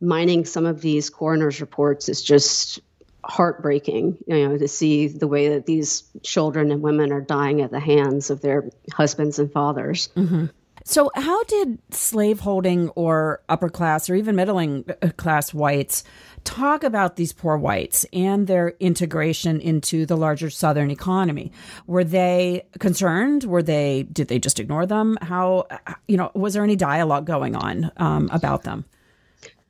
mining 0.00 0.44
some 0.44 0.66
of 0.66 0.80
these 0.80 1.10
coroner's 1.10 1.60
reports 1.60 2.08
is 2.08 2.22
just 2.22 2.80
heartbreaking, 3.24 4.18
you 4.26 4.48
know, 4.48 4.58
to 4.58 4.68
see 4.68 5.08
the 5.08 5.28
way 5.28 5.50
that 5.50 5.66
these 5.66 6.04
children 6.22 6.70
and 6.72 6.82
women 6.82 7.12
are 7.12 7.20
dying 7.20 7.60
at 7.60 7.70
the 7.70 7.80
hands 7.80 8.30
of 8.30 8.40
their 8.40 8.68
husbands 8.92 9.38
and 9.38 9.52
fathers. 9.52 10.08
Mm-hmm. 10.16 10.46
So, 10.84 11.10
how 11.14 11.44
did 11.44 11.78
slaveholding 11.90 12.88
or 12.90 13.42
upper 13.48 13.68
class 13.68 14.10
or 14.10 14.16
even 14.16 14.34
middling 14.34 14.84
uh, 15.00 15.10
class 15.16 15.54
whites 15.54 16.02
talk 16.42 16.82
about 16.82 17.14
these 17.14 17.32
poor 17.32 17.56
whites 17.56 18.04
and 18.12 18.48
their 18.48 18.70
integration 18.80 19.60
into 19.60 20.06
the 20.06 20.16
larger 20.16 20.50
Southern 20.50 20.90
economy? 20.90 21.52
Were 21.86 22.02
they 22.02 22.66
concerned? 22.80 23.44
Were 23.44 23.62
they 23.62 24.04
did 24.04 24.26
they 24.26 24.40
just 24.40 24.58
ignore 24.58 24.86
them? 24.86 25.18
How 25.22 25.66
uh, 25.70 25.94
you 26.08 26.16
know 26.16 26.32
was 26.34 26.54
there 26.54 26.64
any 26.64 26.76
dialogue 26.76 27.26
going 27.26 27.54
on 27.54 27.92
um, 27.98 28.28
about 28.32 28.64
them? 28.64 28.84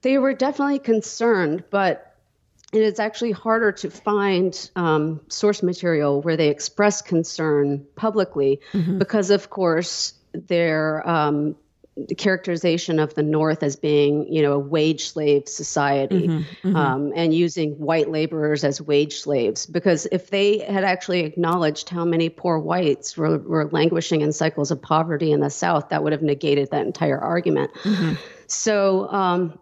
They 0.01 0.17
were 0.17 0.33
definitely 0.33 0.79
concerned, 0.79 1.65
but 1.71 2.12
it 2.73 2.81
is 2.81 2.99
actually 2.99 3.33
harder 3.33 3.71
to 3.71 3.91
find 3.91 4.71
um, 4.77 5.21
source 5.29 5.63
material 5.63 6.23
where 6.23 6.37
they 6.37 6.49
express 6.49 7.03
concern 7.03 7.87
publicly 7.97 8.61
mm-hmm. 8.73 8.99
because, 8.99 9.31
of 9.31 9.51
course, 9.51 10.15
their 10.33 11.07
um, 11.09 11.57
the 11.95 12.15
characterization 12.15 12.99
of 12.99 13.15
the 13.15 13.23
North 13.23 13.63
as 13.63 13.77
being, 13.77 14.33
you 14.33 14.41
know, 14.41 14.53
a 14.53 14.59
wage 14.59 15.11
slave 15.11 15.47
society 15.47 16.27
mm-hmm, 16.27 16.69
mm-hmm. 16.69 16.75
Um, 16.75 17.13
and 17.15 17.35
using 17.35 17.73
white 17.73 18.11
laborers 18.11 18.65
as 18.65 18.81
wage 18.81 19.21
slaves. 19.21 19.67
Because 19.67 20.07
if 20.11 20.31
they 20.31 20.59
had 20.59 20.85
actually 20.85 21.21
acknowledged 21.21 21.91
how 21.91 22.07
many 22.07 22.31
poor 22.31 22.59
whites 22.59 23.17
were, 23.19 23.37
were 23.37 23.69
languishing 23.69 24.23
in 24.23 24.33
cycles 24.33 24.71
of 24.71 24.81
poverty 24.81 25.33
in 25.33 25.41
the 25.41 25.51
South, 25.51 25.91
that 25.91 26.03
would 26.03 26.13
have 26.13 26.23
negated 26.23 26.71
that 26.71 26.87
entire 26.87 27.19
argument. 27.19 27.71
Mm-hmm. 27.83 28.15
So, 28.47 29.09
um, 29.11 29.59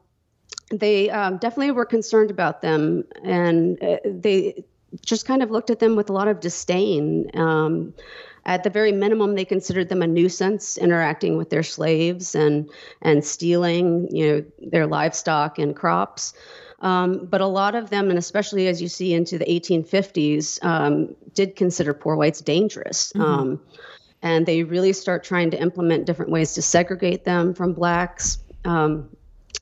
they 0.70 1.10
um, 1.10 1.38
definitely 1.38 1.72
were 1.72 1.84
concerned 1.84 2.30
about 2.30 2.62
them, 2.62 3.04
and 3.22 3.82
uh, 3.82 3.96
they 4.04 4.64
just 5.04 5.26
kind 5.26 5.42
of 5.42 5.50
looked 5.50 5.70
at 5.70 5.78
them 5.78 5.96
with 5.96 6.10
a 6.10 6.12
lot 6.12 6.28
of 6.28 6.40
disdain. 6.40 7.30
Um, 7.34 7.94
at 8.46 8.64
the 8.64 8.70
very 8.70 8.92
minimum, 8.92 9.34
they 9.34 9.44
considered 9.44 9.88
them 9.88 10.02
a 10.02 10.06
nuisance, 10.06 10.78
interacting 10.78 11.36
with 11.36 11.50
their 11.50 11.62
slaves 11.62 12.34
and 12.34 12.70
and 13.02 13.24
stealing, 13.24 14.08
you 14.14 14.26
know, 14.26 14.44
their 14.70 14.86
livestock 14.86 15.58
and 15.58 15.76
crops. 15.76 16.32
Um, 16.80 17.26
but 17.26 17.42
a 17.42 17.46
lot 17.46 17.74
of 17.74 17.90
them, 17.90 18.08
and 18.08 18.18
especially 18.18 18.66
as 18.66 18.80
you 18.80 18.88
see 18.88 19.12
into 19.12 19.36
the 19.36 19.44
1850s, 19.44 20.64
um, 20.64 21.14
did 21.34 21.54
consider 21.54 21.92
poor 21.92 22.16
whites 22.16 22.40
dangerous. 22.40 23.12
Mm-hmm. 23.12 23.22
Um, 23.22 23.60
and 24.22 24.46
they 24.46 24.62
really 24.62 24.92
start 24.94 25.22
trying 25.24 25.50
to 25.50 25.60
implement 25.60 26.06
different 26.06 26.30
ways 26.30 26.54
to 26.54 26.62
segregate 26.62 27.24
them 27.24 27.54
from 27.54 27.74
blacks. 27.74 28.38
Um, 28.64 29.10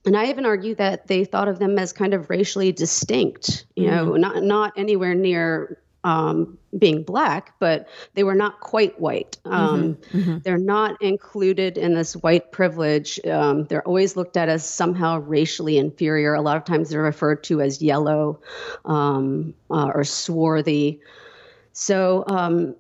and 0.09 0.17
I 0.17 0.27
even 0.27 0.47
argue 0.47 0.75
that 0.77 1.07
they 1.07 1.25
thought 1.25 1.49
of 1.49 1.59
them 1.59 1.79
as 1.79 1.93
kind 1.93 2.15
of 2.15 2.29
racially 2.31 2.73
distinct, 2.73 3.67
you 3.77 3.91
know, 3.91 4.07
mm-hmm. 4.07 4.21
not 4.21 4.43
not 4.43 4.73
anywhere 4.77 5.15
near 5.15 5.79
um, 6.05 6.59
being 6.79 7.03
black, 7.03 7.55
but 7.59 7.89
they 8.15 8.25
were 8.25 8.35
not 8.35 8.61
quite 8.61 8.99
white. 9.01 9.37
Um, 9.45 9.95
mm-hmm, 9.95 10.19
mm-hmm. 10.19 10.39
They're 10.39 10.59
not 10.59 11.01
included 11.03 11.77
in 11.77 11.95
this 11.95 12.15
white 12.17 12.53
privilege. 12.53 13.21
Um, 13.27 13.65
they're 13.65 13.87
always 13.87 14.17
looked 14.17 14.37
at 14.37 14.49
as 14.49 14.65
somehow 14.65 15.19
racially 15.19 15.77
inferior. 15.77 16.35
A 16.35 16.41
lot 16.41 16.57
of 16.57 16.65
times 16.65 16.91
they're 16.91 17.03
referred 17.03 17.45
to 17.45 17.61
as 17.61 17.83
yellow 17.83 18.41
um, 18.85 19.55
uh, 19.71 19.91
or 19.95 20.05
swarthy. 20.05 21.01
So, 21.73 22.25
um, 22.27 22.75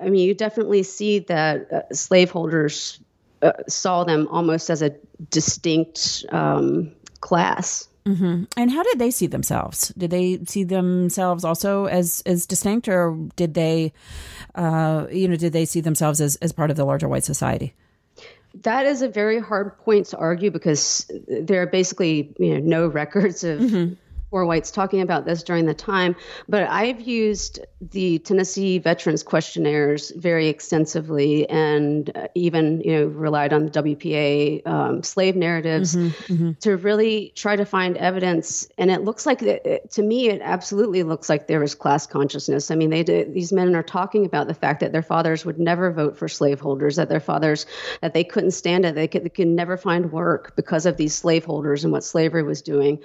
I 0.00 0.08
mean, 0.08 0.26
you 0.26 0.34
definitely 0.34 0.82
see 0.82 1.20
that 1.20 1.72
uh, 1.72 1.94
slaveholders 1.94 3.00
uh, 3.42 3.52
saw 3.68 4.04
them 4.04 4.28
almost 4.28 4.70
as 4.70 4.82
a 4.82 4.94
distinct 5.30 6.24
um, 6.30 6.92
class. 7.20 7.88
Mm-hmm. 8.06 8.44
And 8.56 8.70
how 8.70 8.82
did 8.82 8.98
they 8.98 9.10
see 9.10 9.26
themselves? 9.26 9.88
Did 9.96 10.10
they 10.10 10.40
see 10.46 10.64
themselves 10.64 11.44
also 11.44 11.84
as 11.84 12.22
as 12.24 12.46
distinct, 12.46 12.88
or 12.88 13.16
did 13.36 13.54
they, 13.54 13.92
uh, 14.54 15.06
you 15.10 15.28
know, 15.28 15.36
did 15.36 15.52
they 15.52 15.66
see 15.66 15.80
themselves 15.80 16.20
as 16.20 16.36
as 16.36 16.52
part 16.52 16.70
of 16.70 16.76
the 16.76 16.84
larger 16.84 17.08
white 17.08 17.24
society? 17.24 17.74
That 18.62 18.86
is 18.86 19.02
a 19.02 19.08
very 19.08 19.38
hard 19.38 19.78
point 19.78 20.06
to 20.06 20.16
argue 20.16 20.50
because 20.50 21.08
there 21.28 21.62
are 21.62 21.66
basically 21.66 22.34
you 22.38 22.54
know 22.54 22.60
no 22.60 22.88
records 22.88 23.44
of 23.44 23.60
mm-hmm 23.60 23.94
poor 24.30 24.44
whites 24.44 24.70
talking 24.70 25.00
about 25.00 25.24
this 25.24 25.42
during 25.42 25.66
the 25.66 25.74
time, 25.74 26.14
but 26.48 26.68
I've 26.68 27.00
used 27.00 27.60
the 27.80 28.18
Tennessee 28.20 28.78
Veterans 28.78 29.22
questionnaires 29.22 30.12
very 30.16 30.48
extensively, 30.48 31.48
and 31.48 32.10
uh, 32.16 32.28
even 32.34 32.80
you 32.82 32.92
know 32.92 33.06
relied 33.06 33.52
on 33.52 33.64
the 33.66 33.70
WPA 33.70 34.66
um, 34.66 35.02
slave 35.02 35.36
narratives 35.36 35.96
mm-hmm, 35.96 36.32
mm-hmm. 36.32 36.52
to 36.60 36.76
really 36.76 37.32
try 37.34 37.56
to 37.56 37.64
find 37.64 37.96
evidence. 37.96 38.68
And 38.78 38.90
it 38.90 39.02
looks 39.02 39.26
like 39.26 39.42
it, 39.42 39.90
to 39.92 40.02
me, 40.02 40.28
it 40.28 40.40
absolutely 40.42 41.02
looks 41.02 41.28
like 41.28 41.46
there 41.46 41.60
was 41.60 41.74
class 41.74 42.06
consciousness. 42.06 42.70
I 42.70 42.74
mean, 42.74 42.90
they 42.90 43.02
did, 43.02 43.34
these 43.34 43.52
men 43.52 43.74
are 43.74 43.82
talking 43.82 44.26
about 44.26 44.46
the 44.46 44.54
fact 44.54 44.80
that 44.80 44.92
their 44.92 45.02
fathers 45.02 45.44
would 45.44 45.58
never 45.58 45.90
vote 45.92 46.16
for 46.16 46.28
slaveholders, 46.28 46.96
that 46.96 47.08
their 47.08 47.20
fathers 47.20 47.66
that 48.00 48.14
they 48.14 48.24
couldn't 48.24 48.52
stand 48.52 48.84
it, 48.84 48.94
they 48.94 49.08
could, 49.08 49.24
they 49.24 49.28
could 49.30 49.48
never 49.48 49.76
find 49.76 50.12
work 50.12 50.54
because 50.56 50.86
of 50.86 50.96
these 50.96 51.14
slaveholders 51.14 51.84
and 51.84 51.92
what 51.92 52.04
slavery 52.04 52.42
was 52.42 52.62
doing. 52.62 52.98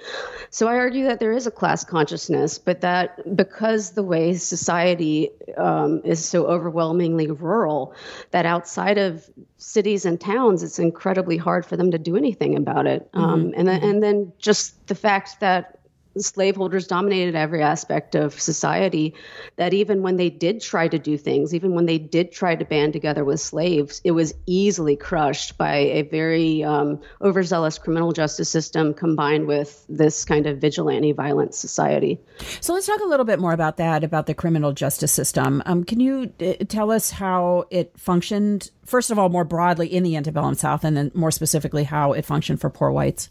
So 0.50 0.68
I 0.68 0.76
argue 0.76 1.04
that 1.04 1.15
that 1.16 1.20
there 1.20 1.32
is 1.32 1.46
a 1.46 1.50
class 1.50 1.82
consciousness, 1.82 2.58
but 2.58 2.82
that 2.82 3.34
because 3.34 3.92
the 3.92 4.02
way 4.02 4.34
society 4.34 5.30
um, 5.56 6.02
is 6.04 6.22
so 6.22 6.46
overwhelmingly 6.46 7.30
rural, 7.30 7.94
that 8.32 8.44
outside 8.44 8.98
of 8.98 9.26
cities 9.56 10.04
and 10.04 10.20
towns, 10.20 10.62
it's 10.62 10.78
incredibly 10.78 11.38
hard 11.38 11.64
for 11.64 11.74
them 11.78 11.90
to 11.90 11.98
do 11.98 12.16
anything 12.16 12.54
about 12.54 12.86
it. 12.86 13.10
Mm-hmm. 13.12 13.24
Um, 13.24 13.54
and 13.56 13.66
then, 13.66 13.82
and 13.82 14.02
then 14.02 14.32
just 14.38 14.86
the 14.88 14.94
fact 14.94 15.40
that 15.40 15.75
slaveholders 16.18 16.86
dominated 16.86 17.34
every 17.34 17.62
aspect 17.62 18.14
of 18.14 18.38
society 18.40 19.14
that 19.56 19.74
even 19.74 20.02
when 20.02 20.16
they 20.16 20.30
did 20.30 20.60
try 20.60 20.88
to 20.88 20.98
do 20.98 21.16
things 21.16 21.54
even 21.54 21.74
when 21.74 21.86
they 21.86 21.98
did 21.98 22.32
try 22.32 22.54
to 22.54 22.64
band 22.64 22.92
together 22.92 23.24
with 23.24 23.40
slaves 23.40 24.00
it 24.04 24.12
was 24.12 24.34
easily 24.46 24.96
crushed 24.96 25.56
by 25.58 25.76
a 25.76 26.02
very 26.02 26.62
um, 26.64 27.00
overzealous 27.22 27.78
criminal 27.78 28.12
justice 28.12 28.48
system 28.48 28.94
combined 28.94 29.46
with 29.46 29.84
this 29.88 30.24
kind 30.24 30.46
of 30.46 30.58
vigilante 30.58 31.12
violent 31.12 31.54
society. 31.54 32.18
So 32.60 32.74
let's 32.74 32.86
talk 32.86 33.00
a 33.00 33.06
little 33.06 33.26
bit 33.26 33.38
more 33.38 33.52
about 33.52 33.76
that 33.78 34.04
about 34.04 34.26
the 34.26 34.34
criminal 34.34 34.72
justice 34.72 35.12
system. 35.12 35.62
Um, 35.66 35.84
can 35.84 36.00
you 36.00 36.32
uh, 36.40 36.64
tell 36.68 36.90
us 36.90 37.10
how 37.10 37.64
it 37.70 37.92
functioned 37.96 38.70
first 38.84 39.10
of 39.10 39.18
all 39.18 39.28
more 39.28 39.44
broadly 39.44 39.92
in 39.92 40.02
the 40.02 40.16
antebellum 40.16 40.54
south 40.54 40.84
and 40.84 40.96
then 40.96 41.10
more 41.14 41.30
specifically 41.30 41.84
how 41.84 42.12
it 42.12 42.24
functioned 42.24 42.60
for 42.60 42.70
poor 42.70 42.90
whites? 42.90 43.30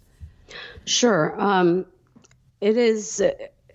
Sure. 0.85 1.39
Um, 1.39 1.85
it 2.65 2.77
is 2.77 3.17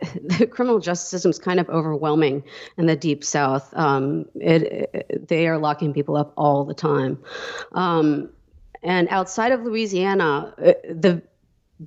the 0.03 0.47
criminal 0.47 0.81
justice 0.81 1.09
system 1.09 1.31
is 1.31 1.39
kind 1.39 1.61
of 1.61 1.69
overwhelming 1.69 2.43
in 2.77 2.87
the 2.87 2.97
deep 2.97 3.23
south. 3.23 3.73
Um, 3.77 4.27
it, 4.35 4.63
it, 4.93 5.29
they 5.29 5.47
are 5.47 5.59
locking 5.59 5.93
people 5.93 6.17
up 6.17 6.33
all 6.37 6.65
the 6.65 6.75
time, 6.75 7.19
um, 7.73 8.31
and 8.83 9.09
outside 9.09 9.53
of 9.53 9.63
Louisiana, 9.63 10.55
uh, 10.59 10.73
the 10.89 11.23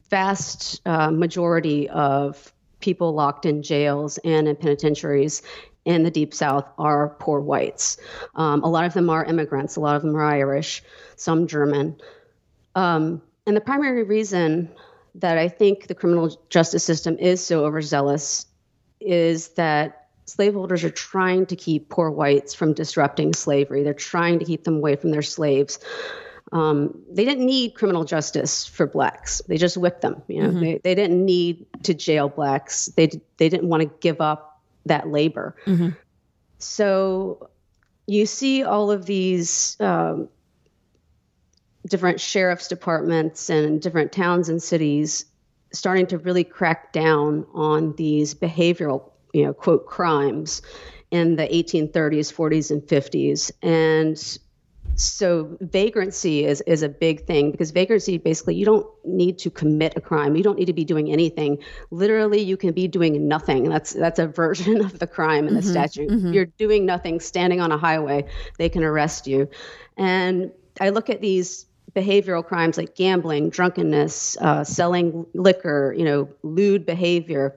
vast 0.10 0.82
uh, 0.86 1.12
majority 1.12 1.90
of 1.90 2.54
people 2.80 3.14
locked 3.14 3.46
in 3.46 3.62
jails 3.64 4.18
and 4.20 4.48
in 4.48 4.56
penitentiaries 4.56 5.42
in 5.86 6.04
the 6.04 6.12
deep 6.12 6.34
south 6.34 6.66
are 6.78 7.10
poor 7.20 7.42
whites. 7.42 7.98
Um, 8.36 8.64
a 8.64 8.70
lot 8.70 8.86
of 8.86 8.94
them 8.94 9.10
are 9.10 9.26
immigrants. 9.26 9.76
A 9.76 9.82
lot 9.82 9.96
of 9.96 10.02
them 10.02 10.16
are 10.16 10.24
Irish, 10.24 10.82
some 11.16 11.48
German. 11.48 11.98
Um, 12.76 13.22
and 13.46 13.56
the 13.56 13.62
primary 13.62 14.04
reason 14.04 14.70
that 15.16 15.38
I 15.38 15.48
think 15.48 15.88
the 15.88 15.96
criminal 15.96 16.38
justice 16.50 16.84
system 16.84 17.18
is 17.20 17.46
so 17.46 17.66
overzealous 17.66 18.46
is 19.00 19.50
that 19.50 20.08
slaveholders 20.26 20.84
are 20.84 20.90
trying 20.90 21.46
to 21.48 21.56
keep 21.56 21.90
poor 21.90 22.10
whites 22.10 22.54
from 22.54 22.74
disrupting 22.74 23.34
slavery. 23.34 23.84
They're 23.84 23.94
trying 23.94 24.40
to 24.40 24.46
keep 24.46 24.64
them 24.64 24.78
away 24.78 24.96
from 24.96 25.12
their 25.12 25.22
slaves. 25.22 25.80
Um, 26.52 27.02
they 27.12 27.26
didn't 27.26 27.46
need 27.46 27.74
criminal 27.74 28.06
justice 28.06 28.66
for 28.66 28.86
blacks. 28.86 29.42
They 29.48 29.58
just 29.58 29.76
whipped 29.76 30.02
them. 30.02 30.22
You 30.28 30.44
know, 30.44 30.50
mm-hmm. 30.50 30.60
they, 30.60 30.82
they 30.84 30.96
didn't 30.96 31.26
need 31.26 31.66
to 31.84 31.94
jail 31.94 32.30
blacks. 32.30 32.88
They 32.88 33.10
they 33.38 33.50
didn't 33.50 33.70
want 33.70 33.82
to 33.84 33.90
give 34.00 34.22
up 34.22 34.62
that 34.86 35.08
labor. 35.08 35.56
Mm-hmm. 35.66 35.90
So 36.60 37.50
you 38.06 38.26
see 38.26 38.64
all 38.64 38.92
of 38.92 39.06
these 39.06 39.78
um, 39.80 40.30
different 41.88 42.20
sheriff's 42.20 42.68
departments 42.68 43.50
and 43.50 43.82
different 43.82 44.12
towns 44.12 44.50
and 44.50 44.62
cities 44.62 45.26
starting 45.74 46.08
to 46.08 46.18
really 46.20 46.44
crack 46.44 46.94
down 46.94 47.46
on 47.54 47.96
these 47.96 48.34
behavioral, 48.34 49.12
you 49.34 49.44
know, 49.44 49.54
quote 49.54 49.88
crimes 49.88 50.62
in 51.12 51.36
the 51.36 51.44
1830s, 51.44 52.32
40s, 52.34 52.72
and 52.72 52.82
50s. 52.84 53.52
And 53.62 54.40
so 54.96 55.58
vagrancy 55.60 56.46
is, 56.46 56.62
is 56.62 56.84
a 56.84 56.90
big 56.90 57.26
thing 57.26 57.52
because 57.52 57.72
vagrancy 57.72 58.18
basically 58.20 58.56
you 58.56 58.66
don't 58.66 58.88
need 59.04 59.40
to 59.40 59.50
commit 59.50 59.94
a 59.96 60.02
crime. 60.02 60.36
You 60.36 60.44
don't 60.44 60.58
need 60.58 60.66
to 60.66 60.74
be 60.74 60.86
doing 60.86 61.12
anything. 61.12 61.58
Literally 61.90 62.42
you 62.42 62.58
can 62.58 62.74
be 62.74 62.88
doing 62.88 63.28
nothing. 63.28 63.70
That's 63.70 63.94
that's 63.94 64.20
a 64.20 64.28
version 64.28 64.82
of 64.82 65.00
the 65.00 65.08
crime 65.08 65.48
in 65.48 65.56
the 65.56 65.62
mm-hmm, 65.62 65.72
statute. 65.72 66.10
Mm-hmm. 66.10 66.34
you're 66.34 66.46
doing 66.46 66.86
nothing 66.86 67.20
standing 67.20 67.60
on 67.60 67.72
a 67.72 67.78
highway 67.78 68.28
they 68.58 68.70
can 68.70 68.84
arrest 68.84 69.28
you. 69.28 69.50
And 69.98 70.52
i 70.82 70.90
look 70.90 71.10
at 71.10 71.22
these 71.22 71.68
behavioral 71.96 72.46
crimes 72.46 72.78
like 72.78 72.96
gambling, 72.96 73.50
drunkenness, 73.50 74.38
uh, 74.38 74.64
selling 74.64 75.26
liquor, 75.34 75.94
you 75.98 76.06
know, 76.06 76.30
lewd 76.42 76.86
behavior. 76.86 77.56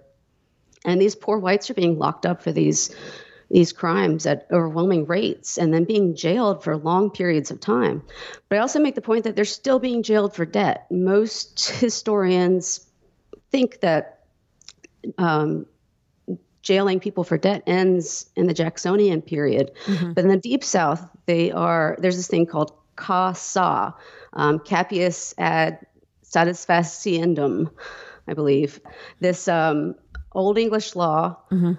And 0.85 1.01
these 1.01 1.15
poor 1.15 1.39
whites 1.39 1.71
are 1.71 1.75
being 1.75 1.99
locked 1.99 2.27
up 2.27 2.43
for 2.43 2.53
these 2.53 2.95
these 3.49 3.73
crimes 3.73 4.27
at 4.27 4.47
overwhelming 4.51 5.07
rates 5.07 5.57
and 5.57 5.73
then 5.73 5.85
being 5.85 6.17
jailed 6.17 6.65
for 6.65 6.77
long 6.77 7.11
periods 7.11 7.53
of 7.53 7.61
time. 7.61 8.03
But 8.49 8.57
I 8.57 8.61
also 8.61 8.81
make 8.81 8.97
the 8.97 9.01
point 9.01 9.23
that 9.23 9.37
they're 9.37 9.45
still 9.45 9.79
being 9.79 10.03
jailed 10.03 10.35
for 10.35 10.45
debt. 10.45 10.87
Most 10.91 11.71
historians 11.81 12.85
think 13.53 13.81
that 13.81 14.25
um, 15.17 15.67
jailing 16.63 16.99
people 16.99 17.23
for 17.23 17.39
debt 17.39 17.63
ends 17.67 18.29
in 18.35 18.49
the 18.49 18.55
Jacksonian 18.55 19.23
period. 19.23 19.71
Mm-hmm. 19.87 20.13
But 20.15 20.25
in 20.25 20.31
the 20.31 20.37
Deep 20.37 20.65
South, 20.65 21.09
they 21.27 21.53
are 21.53 21.97
there's 22.01 22.17
this 22.17 22.27
thing 22.27 22.47
called 22.47 22.73
Ka 22.97 23.33
Sa, 23.33 23.93
um, 24.37 24.61
capias 24.61 25.35
ad 25.39 25.85
satisfaciendum, 26.25 27.71
I 28.29 28.35
believe. 28.35 28.81
This 29.19 29.49
um, 29.49 29.97
Old 30.33 30.59
English 30.59 30.95
law 30.95 31.39
mm-hmm. 31.51 31.73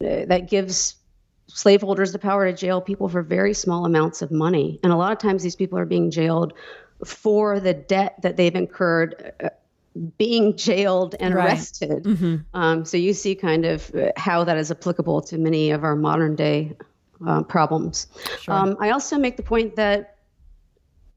That 0.00 0.48
gives 0.48 0.94
slaveholders 1.48 2.12
the 2.12 2.18
power 2.20 2.46
to 2.46 2.52
jail 2.52 2.80
people 2.80 3.08
for 3.08 3.20
very 3.22 3.52
small 3.52 3.84
amounts 3.84 4.22
of 4.22 4.30
money. 4.30 4.78
And 4.84 4.92
a 4.92 4.96
lot 4.96 5.10
of 5.10 5.18
times 5.18 5.42
these 5.42 5.56
people 5.56 5.76
are 5.76 5.86
being 5.86 6.10
jailed 6.10 6.52
for 7.04 7.58
the 7.58 7.74
debt 7.74 8.14
that 8.22 8.36
they've 8.36 8.54
incurred. 8.54 9.32
Uh, 9.42 9.48
being 10.16 10.56
jailed 10.56 11.16
and 11.18 11.34
right. 11.34 11.46
arrested. 11.46 12.04
Mm-hmm. 12.04 12.36
Um, 12.54 12.84
so 12.84 12.96
you 12.96 13.12
see 13.12 13.34
kind 13.34 13.64
of 13.64 13.92
uh, 13.92 14.12
how 14.16 14.44
that 14.44 14.56
is 14.56 14.70
applicable 14.70 15.22
to 15.22 15.38
many 15.38 15.72
of 15.72 15.82
our 15.82 15.96
modern 15.96 16.36
day 16.36 16.76
uh, 17.26 17.42
problems. 17.42 18.06
Sure. 18.40 18.54
Um, 18.54 18.76
I 18.78 18.90
also 18.90 19.18
make 19.18 19.36
the 19.36 19.42
point 19.42 19.74
that 19.74 20.18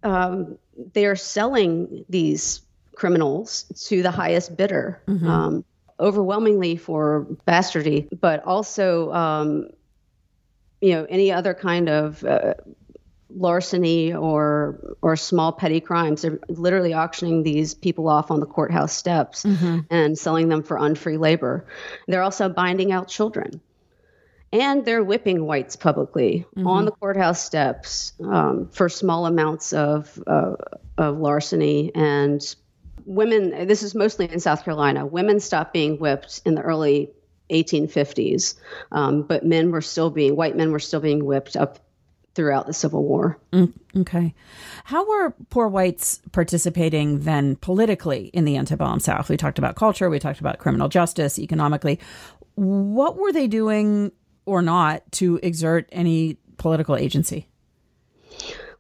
um, 0.02 0.58
they're 0.94 1.16
selling 1.16 2.06
these 2.10 2.62
criminals 2.96 3.64
to 3.88 4.04
the 4.04 4.12
highest 4.12 4.56
bidder, 4.56 5.02
mm-hmm. 5.08 5.28
um, 5.28 5.66
overwhelmingly 6.00 6.76
for 6.76 7.28
bastardy, 7.48 8.08
but 8.20 8.44
also, 8.44 9.12
um, 9.12 9.70
you 10.82 10.94
know, 10.94 11.06
any 11.10 11.32
other 11.32 11.54
kind 11.54 11.90
of 11.90 12.24
uh, 12.24 12.54
larceny 13.30 14.14
or 14.14 14.96
or 15.02 15.16
small 15.16 15.52
petty 15.52 15.80
crimes. 15.80 16.24
They're 16.24 16.40
literally 16.50 16.94
auctioning 16.94 17.44
these 17.44 17.74
people 17.74 18.08
off 18.08 18.32
on 18.32 18.40
the 18.40 18.46
courthouse 18.46 18.94
steps 18.94 19.44
mm-hmm. 19.44 19.80
and 19.90 20.18
selling 20.18 20.50
them 20.50 20.64
for 20.64 20.78
unfree 20.78 21.18
labor. 21.18 21.66
They're 22.08 22.24
also 22.24 22.50
binding 22.50 22.92
out 22.92 23.08
children 23.08 23.62
and 24.54 24.86
they're 24.86 25.04
whipping 25.04 25.46
whites 25.46 25.76
publicly 25.76 26.46
mm-hmm. 26.56 26.68
on 26.68 26.86
the 26.86 26.92
courthouse 26.92 27.44
steps 27.44 28.14
um, 28.24 28.68
for 28.70 28.90
small 28.90 29.26
amounts 29.26 29.74
of 29.74 30.22
uh, 30.28 30.56
of 30.98 31.18
larceny 31.18 31.92
and 31.96 32.56
women 33.06 33.68
this 33.68 33.82
is 33.82 33.96
mostly 33.96 34.32
in 34.32 34.40
south 34.40 34.64
carolina 34.64 35.06
women 35.06 35.40
stopped 35.40 35.74
being 35.74 35.98
whipped 35.98 36.42
in 36.46 36.56
the 36.56 36.62
early 36.62 37.12
1850s, 37.52 38.56
um, 38.92 39.24
but 39.24 39.46
men 39.46 39.72
were 39.72 39.82
still 39.82 40.10
being 40.10 40.36
white 40.36 40.56
men 40.56 40.72
were 40.72 40.80
still 40.80 41.00
being 41.00 41.26
whipped 41.26 41.56
up 41.56 41.80
throughout 42.34 42.66
the 42.66 42.74
Civil 42.74 43.04
War. 43.04 43.38
Mm, 43.52 43.74
okay. 43.98 44.34
How 44.86 45.06
were 45.06 45.36
poor 45.50 45.68
whites 45.68 46.22
participating 46.32 47.22
then 47.22 47.58
politically 47.58 48.28
in 48.28 48.46
the 48.46 48.56
antebellum 48.56 49.02
South? 49.02 49.30
We 49.30 49.36
talked 49.36 49.60
about 49.60 49.76
culture, 49.76 50.10
we 50.10 50.20
talked 50.20 50.40
about 50.40 50.58
criminal 50.58 50.88
justice, 50.88 51.38
economically. 51.38 52.00
What 52.56 53.18
were 53.18 53.34
they 53.34 53.48
doing 53.48 54.12
or 54.52 54.62
not 54.62 55.10
to 55.14 55.40
exert 55.42 55.88
any 55.94 56.38
political 56.58 56.98
agency? 56.98 57.48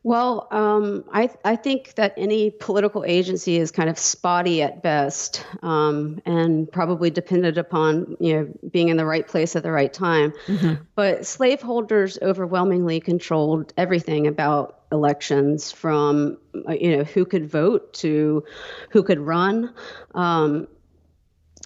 Well, 0.03 0.47
um, 0.51 1.05
I 1.13 1.29
I 1.45 1.55
think 1.55 1.93
that 1.93 2.13
any 2.17 2.49
political 2.49 3.05
agency 3.05 3.57
is 3.57 3.71
kind 3.71 3.87
of 3.87 3.99
spotty 3.99 4.63
at 4.63 4.81
best, 4.81 5.45
um, 5.61 6.19
and 6.25 6.69
probably 6.69 7.09
dependent 7.11 7.57
upon 7.57 8.17
you 8.19 8.33
know 8.33 8.47
being 8.71 8.89
in 8.89 8.97
the 8.97 9.05
right 9.05 9.25
place 9.25 9.55
at 9.55 9.61
the 9.63 9.71
right 9.71 9.93
time. 9.93 10.33
Mm-hmm. 10.47 10.83
But 10.95 11.25
slaveholders 11.25 12.17
overwhelmingly 12.21 12.99
controlled 12.99 13.73
everything 13.77 14.25
about 14.25 14.79
elections, 14.91 15.71
from 15.71 16.37
uh, 16.67 16.73
you 16.73 16.97
know 16.97 17.03
who 17.03 17.23
could 17.23 17.47
vote 17.49 17.93
to 17.93 18.43
who 18.89 19.03
could 19.03 19.19
run. 19.19 19.71
Um, 20.15 20.67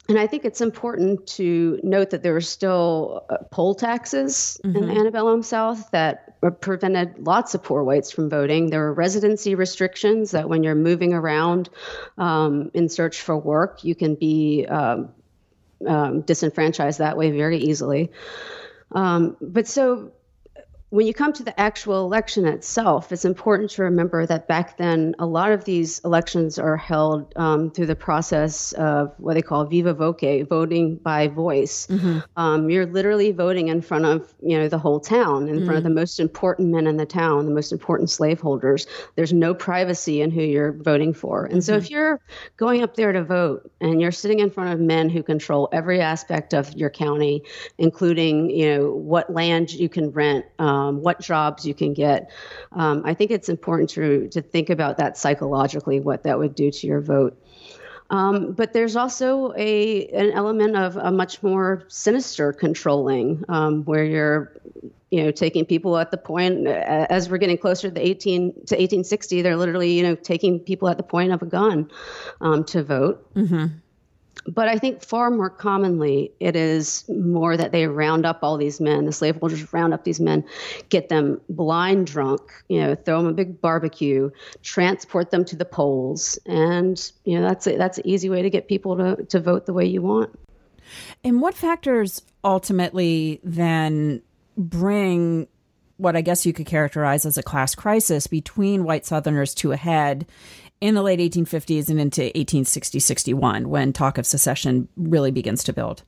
and 0.07 0.19
I 0.19 0.27
think 0.27 0.45
it's 0.45 0.61
important 0.61 1.25
to 1.27 1.79
note 1.83 2.11
that 2.11 2.21
there 2.21 2.33
were 2.33 2.41
still 2.41 3.25
uh, 3.29 3.37
poll 3.49 3.73
taxes 3.73 4.59
mm-hmm. 4.63 4.77
in 4.77 4.87
the 4.87 4.93
antebellum 4.93 5.41
South 5.41 5.89
that 5.91 6.39
prevented 6.61 7.25
lots 7.25 7.55
of 7.55 7.63
poor 7.63 7.83
whites 7.83 8.11
from 8.11 8.29
voting. 8.29 8.69
There 8.69 8.81
were 8.81 8.93
residency 8.93 9.55
restrictions 9.55 10.31
that 10.31 10.47
when 10.47 10.63
you're 10.63 10.75
moving 10.75 11.13
around 11.13 11.69
um, 12.17 12.69
in 12.73 12.87
search 12.89 13.21
for 13.21 13.35
work, 13.37 13.83
you 13.83 13.95
can 13.95 14.15
be 14.15 14.65
um, 14.67 15.09
um, 15.87 16.21
disenfranchised 16.21 16.99
that 16.99 17.17
way 17.17 17.31
very 17.31 17.57
easily. 17.57 18.11
Um, 18.91 19.37
but 19.41 19.67
so 19.67 20.11
when 20.89 21.07
you 21.07 21.13
come 21.13 21.33
to 21.33 21.43
the 21.43 21.59
actual 21.59 22.05
election 22.05 22.45
itself, 22.45 23.11
it's 23.11 23.25
important 23.25 23.71
to 23.71 23.81
remember 23.81 24.25
that 24.27 24.47
back 24.47 24.77
then, 24.77 25.15
a 25.17 25.25
lot 25.25 25.51
of 25.51 25.65
these 25.65 25.99
elections 26.05 26.59
are 26.59 26.77
held 26.77 27.33
um, 27.35 27.71
through 27.71 27.87
the 27.87 27.95
process 27.95 28.71
of 28.73 29.11
what 29.17 29.33
they 29.33 29.41
call 29.41 29.65
viva 29.65 29.93
voce, 29.93 30.45
voting 30.47 30.97
by 30.97 31.27
voice. 31.27 31.87
Mm-hmm. 31.87 32.19
Um, 32.37 32.69
you're 32.69 32.85
literally 32.85 33.31
voting 33.31 33.69
in 33.69 33.81
front 33.81 34.05
of 34.05 34.31
you 34.41 34.57
know 34.57 34.69
the 34.69 34.77
whole 34.77 34.99
town, 34.99 35.47
in 35.47 35.55
mm-hmm. 35.55 35.65
front 35.65 35.77
of 35.77 35.83
the 35.83 35.89
mm-hmm. 35.89 35.99
most 35.99 36.19
important 36.19 36.69
men 36.69 36.85
in 36.85 36.97
the 36.97 37.05
town, 37.05 37.45
the 37.45 37.51
most 37.51 37.71
important 37.71 38.11
slaveholders. 38.11 38.85
There's 39.15 39.33
no 39.33 39.55
privacy 39.55 40.21
in 40.21 40.29
who 40.29 40.43
you're 40.43 40.73
voting 40.73 41.13
for, 41.13 41.45
and 41.45 41.55
mm-hmm. 41.55 41.61
so 41.61 41.75
if 41.75 41.89
you're 41.89 42.21
going 42.57 42.83
up 42.83 42.95
there 42.95 43.11
to 43.11 43.23
vote 43.23 43.71
and 43.81 43.99
you're 43.99 44.11
sitting 44.11 44.39
in 44.39 44.51
front 44.51 44.71
of 44.71 44.79
men 44.79 45.09
who 45.09 45.23
control 45.23 45.67
every 45.71 45.99
aspect 45.99 46.53
of 46.53 46.71
your 46.73 46.91
county, 46.91 47.41
including 47.79 48.51
you 48.51 48.77
know 48.77 48.91
what 48.91 49.33
land 49.33 49.73
you 49.73 49.89
can 49.89 50.11
rent. 50.11 50.45
Um, 50.59 50.74
um, 50.75 51.01
what 51.01 51.19
jobs 51.21 51.65
you 51.65 51.73
can 51.73 51.93
get. 51.93 52.29
Um, 52.71 53.01
I 53.05 53.13
think 53.13 53.31
it's 53.31 53.49
important 53.49 53.89
to 53.91 54.27
to 54.29 54.41
think 54.41 54.69
about 54.69 54.97
that 54.97 55.17
psychologically, 55.17 55.99
what 55.99 56.23
that 56.23 56.37
would 56.37 56.55
do 56.55 56.71
to 56.71 56.87
your 56.87 57.01
vote. 57.01 57.33
Um, 58.09 58.51
but 58.51 58.73
there's 58.73 58.95
also 58.95 59.53
a 59.57 60.07
an 60.07 60.31
element 60.31 60.75
of 60.75 60.95
a 60.97 61.11
much 61.11 61.41
more 61.41 61.83
sinister 61.87 62.53
controlling, 62.53 63.43
um, 63.49 63.83
where 63.85 64.05
you're, 64.05 64.53
you 65.09 65.23
know, 65.23 65.31
taking 65.31 65.65
people 65.65 65.97
at 65.97 66.11
the 66.11 66.17
point 66.17 66.67
as 66.67 67.29
we're 67.29 67.39
getting 67.39 67.57
closer 67.57 67.87
to 67.87 67.93
the 67.93 68.05
18 68.05 68.51
to 68.51 68.75
1860, 68.75 69.41
they're 69.41 69.57
literally, 69.57 69.93
you 69.97 70.03
know, 70.03 70.15
taking 70.15 70.59
people 70.59 70.87
at 70.87 70.97
the 70.97 71.03
point 71.03 71.31
of 71.31 71.41
a 71.41 71.47
gun 71.47 71.89
um, 72.41 72.63
to 72.65 72.83
vote. 72.83 73.33
Mm-hmm. 73.33 73.65
But 74.47 74.67
I 74.67 74.77
think 74.77 75.03
far 75.03 75.31
more 75.31 75.49
commonly, 75.49 76.31
it 76.39 76.55
is 76.55 77.03
more 77.09 77.57
that 77.57 77.71
they 77.71 77.87
round 77.87 78.25
up 78.25 78.39
all 78.43 78.57
these 78.57 78.79
men. 78.79 79.05
The 79.05 79.11
slaveholders 79.11 79.73
round 79.73 79.93
up 79.93 80.03
these 80.03 80.19
men, 80.19 80.45
get 80.89 81.09
them 81.09 81.41
blind 81.49 82.07
drunk, 82.07 82.41
you 82.69 82.79
know, 82.79 82.95
throw 82.95 83.17
them 83.21 83.27
a 83.27 83.33
big 83.33 83.59
barbecue, 83.59 84.29
transport 84.61 85.31
them 85.31 85.45
to 85.45 85.55
the 85.55 85.65
polls, 85.65 86.37
and 86.45 87.11
you 87.23 87.39
know 87.39 87.47
that's 87.47 87.65
a, 87.65 87.77
that's 87.77 87.97
an 87.97 88.07
easy 88.07 88.29
way 88.29 88.41
to 88.43 88.49
get 88.49 88.67
people 88.67 88.97
to 88.97 89.25
to 89.25 89.39
vote 89.39 89.65
the 89.65 89.73
way 89.73 89.85
you 89.85 90.01
want. 90.01 90.37
And 91.23 91.41
what 91.41 91.55
factors 91.55 92.21
ultimately 92.43 93.39
then 93.43 94.21
bring 94.57 95.47
what 95.97 96.15
I 96.15 96.21
guess 96.21 96.45
you 96.45 96.53
could 96.53 96.65
characterize 96.65 97.25
as 97.25 97.37
a 97.37 97.43
class 97.43 97.73
crisis 97.73 98.27
between 98.27 98.83
white 98.83 99.05
Southerners 99.05 99.53
to 99.55 99.71
a 99.71 99.77
head 99.77 100.25
in 100.81 100.95
the 100.95 101.01
late 101.01 101.19
1850s 101.19 101.89
and 101.89 101.99
into 101.99 102.21
1860 102.21 102.99
61 102.99 103.69
when 103.69 103.93
talk 103.93 104.17
of 104.17 104.25
secession 104.25 104.87
really 104.97 105.31
begins 105.31 105.63
to 105.63 105.73
build? 105.73 106.03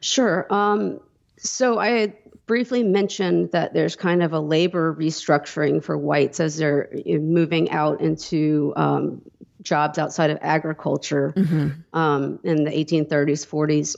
Sure. 0.00 0.46
Um, 0.52 1.00
so 1.38 1.78
I 1.78 1.88
had 1.90 2.16
briefly 2.46 2.82
mentioned 2.82 3.52
that 3.52 3.72
there's 3.72 3.96
kind 3.96 4.22
of 4.22 4.32
a 4.32 4.40
labor 4.40 4.94
restructuring 4.94 5.82
for 5.82 5.96
whites 5.96 6.40
as 6.40 6.56
they're 6.56 6.90
moving 7.06 7.70
out 7.70 8.00
into 8.00 8.72
um, 8.76 9.22
jobs 9.62 9.98
outside 9.98 10.30
of 10.30 10.38
agriculture 10.40 11.32
mm-hmm. 11.36 11.68
um, 11.96 12.40
in 12.42 12.64
the 12.64 12.70
1830s, 12.70 13.46
40s. 13.46 13.96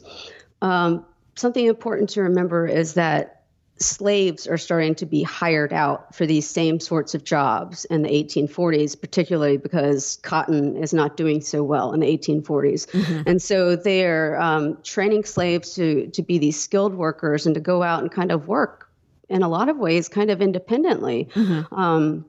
Um, 0.62 1.06
something 1.36 1.66
important 1.66 2.10
to 2.10 2.22
remember 2.22 2.66
is 2.66 2.94
that 2.94 3.33
slaves 3.78 4.46
are 4.46 4.56
starting 4.56 4.94
to 4.94 5.06
be 5.06 5.22
hired 5.22 5.72
out 5.72 6.14
for 6.14 6.26
these 6.26 6.48
same 6.48 6.78
sorts 6.78 7.14
of 7.14 7.24
jobs 7.24 7.84
in 7.87 8.02
the 8.02 8.08
1840s, 8.08 9.00
particularly 9.00 9.56
because 9.56 10.18
cotton 10.22 10.76
is 10.76 10.94
not 10.94 11.16
doing 11.16 11.40
so 11.40 11.62
well 11.62 11.92
in 11.92 12.00
the 12.00 12.06
1840s. 12.06 12.87
Mm-hmm. 12.90 13.28
And 13.28 13.42
so 13.42 13.74
they're 13.76 14.40
um, 14.40 14.78
training 14.82 15.24
slaves 15.24 15.74
to, 15.74 16.06
to 16.08 16.22
be 16.22 16.38
these 16.38 16.60
skilled 16.60 16.94
workers 16.94 17.46
and 17.46 17.54
to 17.54 17.60
go 17.60 17.82
out 17.82 18.02
and 18.02 18.12
kind 18.12 18.30
of 18.30 18.46
work 18.46 18.88
in 19.28 19.42
a 19.42 19.48
lot 19.48 19.68
of 19.68 19.76
ways 19.76 20.08
kind 20.08 20.30
of 20.30 20.40
independently. 20.40 21.28
Mm-hmm. 21.34 21.74
Um, 21.74 22.26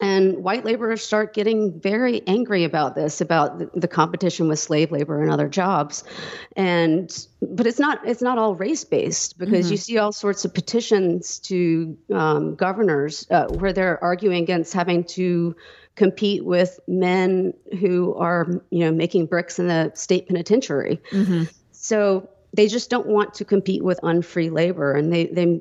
and 0.00 0.42
white 0.42 0.64
laborers 0.64 1.02
start 1.02 1.34
getting 1.34 1.80
very 1.80 2.22
angry 2.26 2.64
about 2.64 2.94
this 2.94 3.20
about 3.20 3.58
the, 3.80 3.88
competition 3.88 4.48
with 4.48 4.58
slave 4.58 4.90
labor 4.90 5.22
and 5.22 5.30
other 5.30 5.48
jobs 5.48 6.02
and 6.56 7.26
but 7.42 7.66
it's 7.66 7.78
not 7.78 8.00
it's 8.06 8.22
not 8.22 8.38
all 8.38 8.54
race 8.54 8.84
based 8.84 9.38
because 9.38 9.66
mm-hmm. 9.66 9.72
you 9.72 9.76
see 9.76 9.98
all 9.98 10.10
sorts 10.10 10.44
of 10.44 10.52
petitions 10.52 11.38
to 11.38 11.96
um, 12.12 12.54
governors 12.54 13.26
uh, 13.30 13.46
where 13.46 13.72
they're 13.72 14.02
arguing 14.02 14.42
against 14.42 14.72
having 14.72 15.04
to 15.04 15.54
compete 15.94 16.44
with 16.44 16.80
men 16.88 17.52
who 17.78 18.14
are 18.14 18.46
you 18.70 18.80
know 18.80 18.90
making 18.90 19.26
bricks 19.26 19.58
in 19.58 19.68
the 19.68 19.92
state 19.94 20.26
penitentiary 20.26 21.00
mm-hmm. 21.12 21.44
so 21.70 22.28
they 22.52 22.68
just 22.68 22.88
don't 22.90 23.06
want 23.06 23.34
to 23.34 23.44
compete 23.44 23.82
with 23.82 23.98
unfree 24.02 24.50
labor 24.50 24.92
and 24.92 25.12
they 25.12 25.26
they 25.26 25.60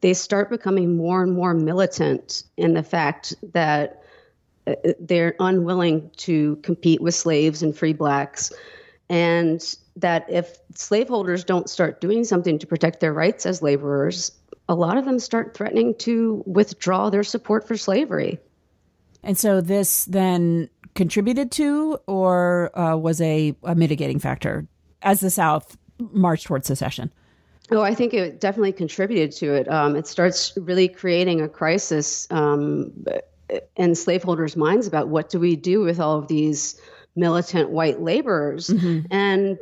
they 0.00 0.14
start 0.14 0.50
becoming 0.50 0.96
more 0.96 1.22
and 1.22 1.32
more 1.32 1.54
militant 1.54 2.42
in 2.56 2.74
the 2.74 2.82
fact 2.82 3.34
that 3.52 4.02
uh, 4.66 4.74
they're 4.98 5.34
unwilling 5.40 6.10
to 6.16 6.56
compete 6.56 7.00
with 7.00 7.14
slaves 7.14 7.62
and 7.62 7.76
free 7.76 7.92
blacks. 7.92 8.52
And 9.08 9.62
that 9.96 10.24
if 10.30 10.56
slaveholders 10.74 11.44
don't 11.44 11.68
start 11.68 12.00
doing 12.00 12.24
something 12.24 12.58
to 12.58 12.66
protect 12.66 13.00
their 13.00 13.12
rights 13.12 13.44
as 13.44 13.60
laborers, 13.60 14.30
a 14.68 14.74
lot 14.74 14.96
of 14.96 15.04
them 15.04 15.18
start 15.18 15.54
threatening 15.54 15.94
to 15.96 16.44
withdraw 16.46 17.10
their 17.10 17.24
support 17.24 17.66
for 17.66 17.76
slavery. 17.76 18.38
And 19.22 19.36
so 19.36 19.60
this 19.60 20.04
then 20.04 20.70
contributed 20.94 21.50
to 21.52 21.98
or 22.06 22.76
uh, 22.78 22.96
was 22.96 23.20
a, 23.20 23.54
a 23.64 23.74
mitigating 23.74 24.18
factor 24.18 24.66
as 25.02 25.20
the 25.20 25.30
South 25.30 25.76
marched 25.98 26.46
towards 26.46 26.66
secession? 26.66 27.12
Oh, 27.70 27.82
I 27.82 27.94
think 27.94 28.14
it 28.14 28.40
definitely 28.40 28.72
contributed 28.72 29.32
to 29.38 29.54
it. 29.54 29.70
Um, 29.70 29.96
it 29.96 30.06
starts 30.06 30.52
really 30.56 30.88
creating 30.88 31.40
a 31.40 31.48
crisis 31.48 32.26
um, 32.30 33.04
in 33.76 33.94
slaveholders' 33.94 34.56
minds 34.56 34.86
about 34.86 35.08
what 35.08 35.30
do 35.30 35.38
we 35.38 35.56
do 35.56 35.80
with 35.80 36.00
all 36.00 36.18
of 36.18 36.28
these 36.28 36.80
militant 37.14 37.70
white 37.70 38.00
laborers. 38.00 38.68
Mm-hmm. 38.68 39.06
And 39.10 39.58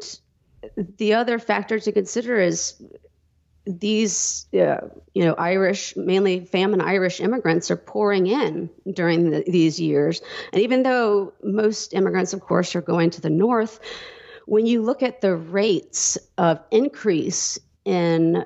the 0.96 1.14
other 1.14 1.38
factor 1.38 1.78
to 1.78 1.92
consider 1.92 2.40
is 2.40 2.80
these, 3.66 4.46
uh, 4.54 4.78
you 5.14 5.24
know, 5.24 5.34
Irish, 5.34 5.94
mainly 5.96 6.44
famine 6.46 6.80
Irish 6.80 7.20
immigrants 7.20 7.70
are 7.70 7.76
pouring 7.76 8.26
in 8.26 8.70
during 8.90 9.30
the, 9.30 9.44
these 9.46 9.78
years. 9.78 10.22
And 10.52 10.62
even 10.62 10.82
though 10.82 11.34
most 11.42 11.92
immigrants, 11.92 12.32
of 12.32 12.40
course, 12.40 12.74
are 12.74 12.80
going 12.80 13.10
to 13.10 13.20
the 13.20 13.30
north, 13.30 13.80
when 14.46 14.64
you 14.64 14.80
look 14.80 15.02
at 15.02 15.20
the 15.20 15.36
rates 15.36 16.16
of 16.38 16.60
increase 16.70 17.58
in 17.88 18.44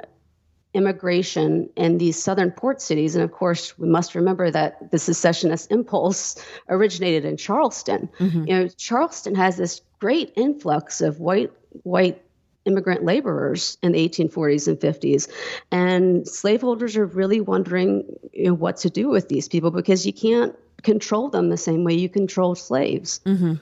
immigration 0.73 1.69
in 1.77 1.99
these 1.99 2.23
southern 2.23 2.53
port 2.53 2.81
cities. 2.81 3.17
And 3.17 3.25
of 3.25 3.33
course, 3.33 3.77
we 3.77 3.89
must 3.89 4.15
remember 4.15 4.51
that 4.51 4.91
the 4.93 4.99
secessionist 4.99 5.71
impulse 5.71 6.43
originated 6.69 7.25
in 7.25 7.37
Charleston. 7.37 8.09
Mm-hmm. 8.19 8.45
You 8.47 8.55
know, 8.55 8.69
Charleston 8.69 9.35
has 9.35 9.57
this 9.57 9.83
great 9.99 10.33
influx 10.37 11.01
of 11.01 11.19
white 11.19 11.53
white 11.83 12.23
immigrant 12.65 13.05
laborers 13.05 13.77
in 13.83 13.91
the 13.91 14.09
1840s 14.09 14.69
and 14.69 14.79
50s, 14.79 15.29
and 15.73 16.29
slaveholders 16.29 16.97
are 16.97 17.07
really 17.07 17.41
wondering 17.41 18.05
you 18.33 18.47
know, 18.47 18.55
what 18.55 18.77
to 18.79 18.91
do 18.91 19.09
with 19.09 19.29
these 19.29 19.49
people 19.49 19.73
because 19.73 20.07
you 20.07 20.13
can't 20.13 20.55
control 20.83 21.29
them 21.29 21.51
the 21.51 21.57
same 21.57 21.83
way 21.83 21.95
you 21.95 22.09
control 22.09 22.55
slaves. 22.55 23.21
Mm-hmm. 23.27 23.55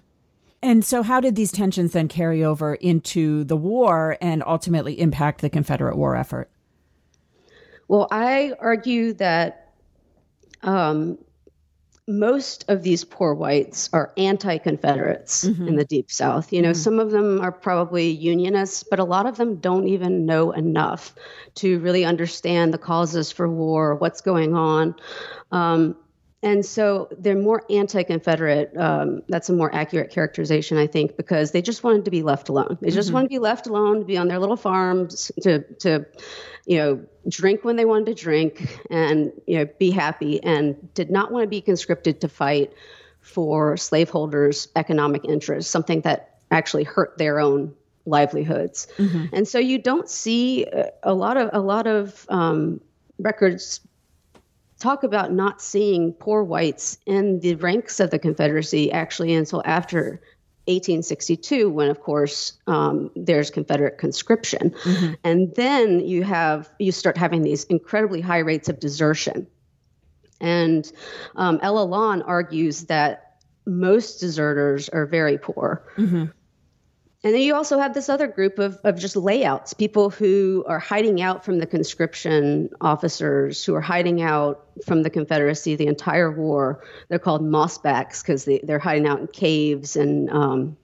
And 0.63 0.85
so, 0.85 1.03
how 1.03 1.21
did 1.21 1.37
these 1.37 1.53
tensions 1.53 1.93
then 1.93 2.09
carry 2.09 2.45
over 2.45 2.75
into 2.75 3.45
the 3.45 3.57
war 3.57 4.19
and 4.21 4.43
ultimately 4.47 5.01
impact 5.01 5.41
the 5.41 5.49
Confederate 5.49 5.97
war 5.97 6.17
effort? 6.17 6.51
Well, 7.89 8.07
I 8.11 8.53
argue 8.61 9.15
that 9.15 9.73
um, 10.63 11.19
most 12.11 12.65
of 12.69 12.83
these 12.83 13.05
poor 13.05 13.35
whites 13.35 13.89
are 13.93 14.13
anti-confederates 14.17 15.45
mm-hmm. 15.45 15.69
in 15.69 15.77
the 15.77 15.85
deep 15.85 16.11
south 16.11 16.53
you 16.53 16.61
know 16.61 16.71
mm-hmm. 16.71 16.81
some 16.81 16.99
of 16.99 17.11
them 17.11 17.41
are 17.41 17.53
probably 17.53 18.11
unionists 18.11 18.83
but 18.83 18.99
a 18.99 19.05
lot 19.05 19.27
of 19.27 19.37
them 19.37 19.57
don't 19.57 19.87
even 19.87 20.27
know 20.27 20.51
enough 20.51 21.15
to 21.55 21.79
really 21.79 22.05
understand 22.05 22.75
the 22.75 22.79
causes 22.79 23.31
for 23.31 23.49
war 23.49 23.95
what's 23.95 24.21
going 24.21 24.55
on 24.55 24.95
um, 25.53 25.97
and 26.43 26.65
so 26.65 27.09
they're 27.19 27.37
more 27.37 27.65
anti-confederate 27.71 28.75
um, 28.77 29.23
that's 29.29 29.49
a 29.49 29.53
more 29.53 29.75
accurate 29.75 30.11
characterization 30.11 30.77
i 30.77 30.87
think 30.87 31.17
because 31.17 31.51
they 31.51 31.63
just 31.63 31.85
wanted 31.85 32.05
to 32.05 32.11
be 32.11 32.23
left 32.23 32.49
alone 32.49 32.79
they 32.81 32.91
just 32.91 33.09
mm-hmm. 33.09 33.15
wanted 33.15 33.27
to 33.27 33.35
be 33.35 33.39
left 33.39 33.67
alone 33.67 34.01
to 34.01 34.05
be 34.05 34.17
on 34.17 34.29
their 34.29 34.39
little 34.39 34.57
farms 34.57 35.31
to 35.43 35.61
to 35.75 36.05
you 36.67 36.77
know, 36.77 37.05
drink 37.29 37.65
when 37.65 37.77
they 37.77 37.85
wanted 37.85 38.07
to 38.07 38.15
drink 38.15 38.79
and, 38.91 39.33
you 39.47 39.59
know, 39.59 39.69
be 39.79 39.91
happy 39.91 40.43
and 40.43 40.93
did 40.95 41.11
not 41.11 41.33
want 41.33 41.43
to 41.43 41.49
be 41.49 41.61
conscripted 41.61 42.21
to 42.21 42.29
fight 42.29 42.73
for 43.21 43.77
slaveholders' 43.77 44.69
economic 44.77 45.25
interests, 45.25 45.71
something 45.71 46.01
that 46.03 46.39
actually 46.51 46.85
hurt 46.85 47.19
their 47.19 47.41
own 47.41 47.75
livelihoods. 48.07 48.87
Mm-hmm. 48.99 49.27
And 49.33 49.49
so 49.49 49.59
you 49.59 49.79
don't 49.79 50.09
see 50.09 50.67
a 51.03 51.13
lot 51.13 51.37
of 51.37 51.51
a 51.53 51.61
lot 51.61 51.87
of 51.87 52.25
um, 52.29 52.81
records 53.19 53.81
talk 54.81 55.05
about 55.05 55.33
not 55.33 55.63
seeing 55.63 56.13
poor 56.13 56.43
whites 56.43 56.99
in 57.07 57.39
the 57.41 57.55
ranks 57.57 58.01
of 58.01 58.11
the 58.11 58.19
Confederacy 58.19 58.91
actually 58.91 59.35
until 59.35 59.63
after 59.65 60.21
1862, 60.67 61.71
when 61.71 61.91
of 61.91 62.01
course 62.01 62.55
um, 62.67 63.11
there's 63.15 63.51
Confederate 63.51 63.99
conscription, 63.99 64.71
mm-hmm. 64.71 65.15
and 65.25 65.55
then 65.55 66.01
you 66.01 66.23
have 66.23 66.71
you 66.79 66.93
start 66.93 67.17
having 67.17 67.43
these 67.43 67.65
incredibly 67.65 68.21
high 68.21 68.39
rates 68.39 68.69
of 68.69 68.81
desertion. 68.81 69.47
And 70.41 70.91
um, 71.37 71.61
Ella 71.63 71.85
Lonn 71.85 72.23
argues 72.23 72.85
that 72.85 73.43
most 73.67 74.21
deserters 74.21 74.89
are 74.89 75.07
very 75.07 75.39
poor. 75.39 75.85
Mm-hmm. 75.97 76.27
And 77.23 77.35
then 77.35 77.43
you 77.43 77.55
also 77.55 77.79
have 77.79 77.93
this 77.93 78.09
other 78.09 78.27
group 78.27 78.59
of, 78.59 78.79
of 78.83 78.99
just 78.99 79.15
layouts, 79.15 79.75
people 79.75 80.09
who 80.09 80.65
are 80.67 80.79
hiding 80.79 81.21
out 81.21 81.45
from 81.45 81.59
the 81.59 81.67
conscription 81.67 82.71
officers, 82.81 83.63
who 83.63 83.75
are 83.75 83.81
hiding 83.83 84.23
out 84.23 84.67
from 84.87 85.03
the 85.03 85.11
Confederacy 85.11 85.77
the 85.77 85.87
entire 85.87 86.31
war. 86.31 86.83
They're 87.09 87.19
called 87.19 87.43
mossbacks 87.43 88.23
because 88.23 88.47
they, 88.47 88.61
they're 88.63 88.79
hiding 88.79 89.07
out 89.07 89.21
in 89.21 89.27
caves 89.27 89.97
and, 89.97 90.31
um, 90.31 90.79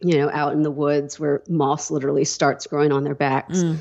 you 0.00 0.18
know, 0.18 0.30
out 0.30 0.52
in 0.52 0.62
the 0.62 0.70
woods 0.70 1.18
where 1.18 1.42
moss 1.48 1.90
literally 1.90 2.26
starts 2.26 2.66
growing 2.66 2.92
on 2.92 3.02
their 3.02 3.14
backs. 3.14 3.58
Mm. 3.58 3.78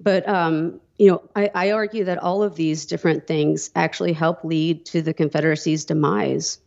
But, 0.00 0.28
um, 0.28 0.78
you 0.98 1.10
know, 1.10 1.22
I, 1.34 1.50
I 1.54 1.70
argue 1.70 2.04
that 2.04 2.18
all 2.18 2.42
of 2.42 2.54
these 2.54 2.84
different 2.84 3.26
things 3.26 3.70
actually 3.74 4.12
help 4.12 4.44
lead 4.44 4.84
to 4.86 5.00
the 5.00 5.14
Confederacy's 5.14 5.86
demise. 5.86 6.58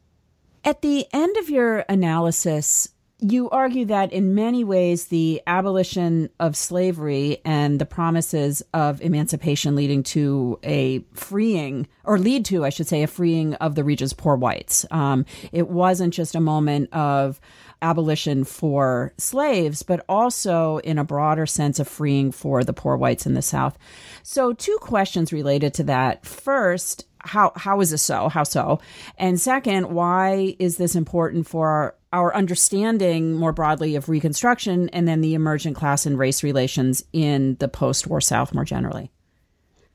At 0.64 0.82
the 0.82 1.06
end 1.14 1.38
of 1.38 1.50
your 1.52 1.86
analysis, 1.88 2.90
you 3.20 3.50
argue 3.50 3.86
that 3.86 4.14
in 4.14 4.36
many 4.36 4.64
ways 4.64 5.06
the 5.06 5.42
abolition 5.48 6.30
of 6.40 6.56
slavery 6.56 7.42
and 7.44 7.80
the 7.80 7.86
promises 7.86 8.62
of 8.76 9.02
emancipation 9.02 9.76
leading 9.76 10.04
to 10.04 10.60
a 10.64 11.00
freeing 11.14 11.88
or 12.04 12.20
lead 12.20 12.46
to 12.46 12.64
i 12.64 12.70
should 12.70 12.88
say 12.88 13.02
a 13.02 13.08
freeing 13.08 13.56
of 13.56 13.76
the 13.76 13.84
region's 13.84 14.14
poor 14.14 14.36
whites 14.36 14.86
um, 14.92 15.26
it 15.52 15.68
wasn't 15.68 16.14
just 16.14 16.36
a 16.36 16.40
moment 16.40 16.92
of 16.94 17.40
abolition 17.82 18.44
for 18.44 19.14
slaves 19.18 19.82
but 19.82 20.04
also 20.08 20.78
in 20.80 21.00
a 21.00 21.04
broader 21.04 21.46
sense 21.46 21.80
of 21.80 21.88
freeing 21.88 22.32
for 22.32 22.64
the 22.64 22.74
poor 22.74 22.98
whites 22.98 23.26
in 23.26 23.34
the 23.34 23.42
south 23.42 23.78
so 24.22 24.54
two 24.54 24.78
questions 24.80 25.34
related 25.34 25.74
to 25.74 25.84
that 25.84 26.24
first 26.26 27.08
how 27.20 27.52
how 27.56 27.82
is 27.82 27.92
this 27.92 28.02
so? 28.02 28.30
How 28.30 28.44
so? 28.44 28.80
And 29.18 29.40
second, 29.40 29.90
why 29.90 30.56
is 30.60 30.78
this 30.78 30.96
important 30.96 31.48
for 31.48 31.96
our, 32.14 32.36
understanding 32.36 33.34
more 33.34 33.52
broadly 33.52 33.96
of 33.96 34.10
Reconstruction 34.10 34.90
and 34.90 35.08
then 35.08 35.22
the 35.22 35.34
emergent 35.34 35.76
class 35.76 36.06
and 36.06 36.18
race 36.18 36.44
relations 36.44 37.04
in 37.14 37.56
the 37.60 37.68
post-war 37.68 38.22
South 38.22 38.54
more 38.54 38.66
generally? 38.66 39.12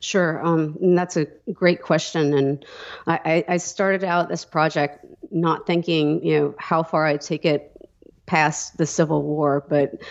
Sure, 0.01 0.45
um, 0.45 0.77
that's 0.97 1.17
a 1.17 1.27
great 1.53 1.81
question, 1.81 2.35
and 2.35 2.67
I, 3.07 3.45
I 3.47 3.57
started 3.59 4.03
out 4.03 4.29
this 4.29 4.45
project 4.45 5.05
not 5.31 5.67
thinking, 5.67 6.25
you 6.25 6.39
know, 6.41 6.55
how 6.59 6.83
far 6.83 7.07
I'd 7.07 7.21
take 7.21 7.45
it 7.45 7.73
past 8.27 8.79
the 8.79 8.87
Civil 8.87 9.23
War, 9.23 9.65
but 9.69 10.03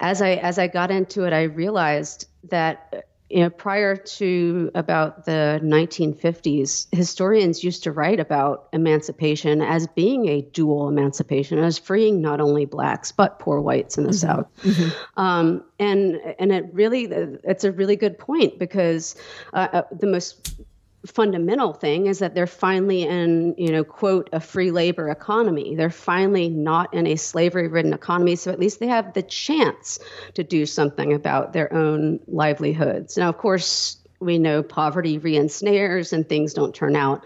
as 0.00 0.20
I 0.20 0.32
as 0.32 0.58
I 0.58 0.66
got 0.66 0.90
into 0.90 1.24
it, 1.24 1.32
I 1.32 1.44
realized 1.44 2.26
that 2.50 3.07
you 3.30 3.40
know, 3.40 3.50
prior 3.50 3.94
to 3.94 4.70
about 4.74 5.26
the 5.26 5.60
1950s, 5.62 6.86
historians 6.92 7.62
used 7.62 7.82
to 7.82 7.92
write 7.92 8.20
about 8.20 8.68
emancipation 8.72 9.60
as 9.60 9.86
being 9.86 10.28
a 10.28 10.40
dual 10.40 10.88
emancipation, 10.88 11.58
as 11.58 11.78
freeing 11.78 12.22
not 12.22 12.40
only 12.40 12.64
blacks 12.64 13.12
but 13.12 13.38
poor 13.38 13.60
whites 13.60 13.98
in 13.98 14.04
the 14.04 14.10
mm-hmm. 14.10 14.16
South. 14.16 14.46
Mm-hmm. 14.62 15.20
Um, 15.20 15.64
and 15.78 16.16
and 16.38 16.52
it 16.52 16.66
really, 16.72 17.04
it's 17.04 17.64
a 17.64 17.72
really 17.72 17.96
good 17.96 18.18
point 18.18 18.58
because 18.58 19.14
uh, 19.52 19.68
uh 19.72 19.82
the 19.92 20.06
most 20.06 20.58
fundamental 21.06 21.72
thing 21.72 22.06
is 22.06 22.18
that 22.18 22.34
they're 22.34 22.46
finally 22.46 23.04
in, 23.04 23.54
you 23.56 23.70
know, 23.70 23.84
quote, 23.84 24.28
a 24.32 24.40
free 24.40 24.70
labor 24.70 25.08
economy. 25.10 25.76
They're 25.76 25.90
finally 25.90 26.48
not 26.48 26.92
in 26.92 27.06
a 27.06 27.16
slavery 27.16 27.68
ridden 27.68 27.92
economy. 27.92 28.36
So 28.36 28.50
at 28.50 28.58
least 28.58 28.80
they 28.80 28.88
have 28.88 29.14
the 29.14 29.22
chance 29.22 30.00
to 30.34 30.42
do 30.42 30.66
something 30.66 31.12
about 31.12 31.52
their 31.52 31.72
own 31.72 32.20
livelihoods. 32.26 33.16
Now, 33.16 33.28
of 33.28 33.38
course, 33.38 33.98
we 34.20 34.38
know 34.38 34.62
poverty 34.62 35.18
re 35.18 35.36
ensnares 35.36 36.12
and 36.12 36.28
things 36.28 36.54
don't 36.54 36.74
turn 36.74 36.96
out 36.96 37.24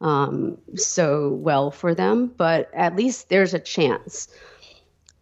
um, 0.00 0.58
so 0.74 1.30
well 1.30 1.70
for 1.70 1.94
them, 1.94 2.32
but 2.36 2.68
at 2.74 2.96
least 2.96 3.28
there's 3.28 3.54
a 3.54 3.60
chance. 3.60 4.28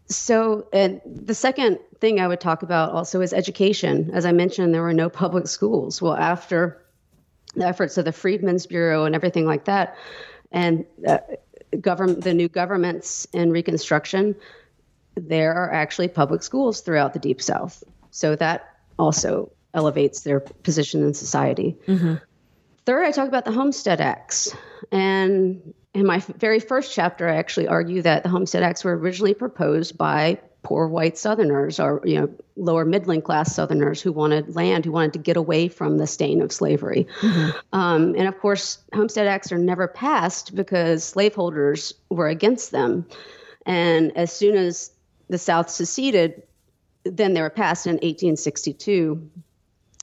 So, 0.07 0.67
and 0.73 1.01
the 1.07 1.35
second 1.35 1.79
thing 2.01 2.21
I 2.21 2.29
would 2.29 2.41
talk 2.41 2.63
about 2.63 2.93
also 2.93 3.21
is 3.21 3.33
education. 3.33 4.11
As 4.13 4.27
I 4.27 4.33
mentioned, 4.33 4.75
there 4.75 4.83
were 4.83 4.93
no 4.95 5.09
public 5.09 5.47
schools. 5.47 6.03
Well, 6.03 6.15
after 6.15 6.82
the 7.55 7.67
efforts 7.67 7.99
of 7.99 8.05
the 8.05 8.13
Freedmen's 8.13 8.67
Bureau 8.67 9.05
and 9.05 9.15
everything 9.15 9.47
like 9.47 9.65
that, 9.65 9.97
and 10.51 10.85
uh, 11.07 11.19
government, 11.81 12.23
the 12.23 12.35
new 12.35 12.49
governments 12.49 13.27
in 13.33 13.51
Reconstruction, 13.51 14.35
there 15.15 15.55
are 15.55 15.73
actually 15.73 16.09
public 16.09 16.43
schools 16.43 16.81
throughout 16.81 17.13
the 17.13 17.19
Deep 17.19 17.41
South. 17.43 17.83
So 18.11 18.37
that 18.37 18.77
also 18.99 19.51
elevates 19.75 20.21
their 20.21 20.41
position 20.41 21.03
in 21.03 21.15
society. 21.15 21.77
Mm-hmm. 21.87 22.15
Third, 22.85 23.05
I 23.05 23.11
talk 23.11 23.29
about 23.29 23.45
the 23.45 23.53
Homestead 23.53 24.01
Acts. 24.01 24.55
And 24.91 25.73
in 25.95 26.07
my 26.07 26.19
very 26.19 26.61
first 26.61 26.93
chapter, 26.93 27.29
I 27.29 27.37
actually 27.37 27.69
argue 27.69 28.03
that 28.03 28.23
the 28.23 28.29
Homestead 28.29 28.63
Acts 28.63 28.85
were 28.85 28.97
originally 28.97 29.35
proposed 29.35 29.97
by 29.97 30.41
poor 30.63 30.87
white 30.87 31.19
Southerners 31.19 31.81
or 31.81 32.01
you 32.05 32.21
know 32.21 32.31
lower 32.57 32.85
middling 32.85 33.23
class 33.23 33.55
Southerners 33.55 34.01
who 34.01 34.13
wanted 34.13 34.55
land, 34.55 34.85
who 34.85 34.93
wanted 34.93 35.15
to 35.15 35.19
get 35.19 35.37
away 35.37 35.69
from 35.69 35.99
the 35.99 36.07
stain 36.07 36.41
of 36.43 36.53
slavery. 36.53 37.07
Mm-hmm. 37.21 37.51
Um, 37.73 38.15
and 38.17 38.29
of 38.29 38.39
course, 38.39 38.79
Homestead 38.95 39.27
Acts 39.27 39.53
are 39.53 39.59
never 39.59 39.89
passed 39.89 40.55
because 40.55 41.05
slaveholders 41.05 41.95
were 42.09 42.29
against 42.29 42.71
them. 42.71 43.07
And 43.67 44.17
as 44.17 44.33
soon 44.33 44.57
as 44.57 44.91
the 45.29 45.39
South 45.39 45.71
seceded, 45.71 46.43
then 47.05 47.35
they 47.35 47.43
were 47.43 47.51
passed 47.51 47.87
in 47.87 47.95
1862 47.95 49.31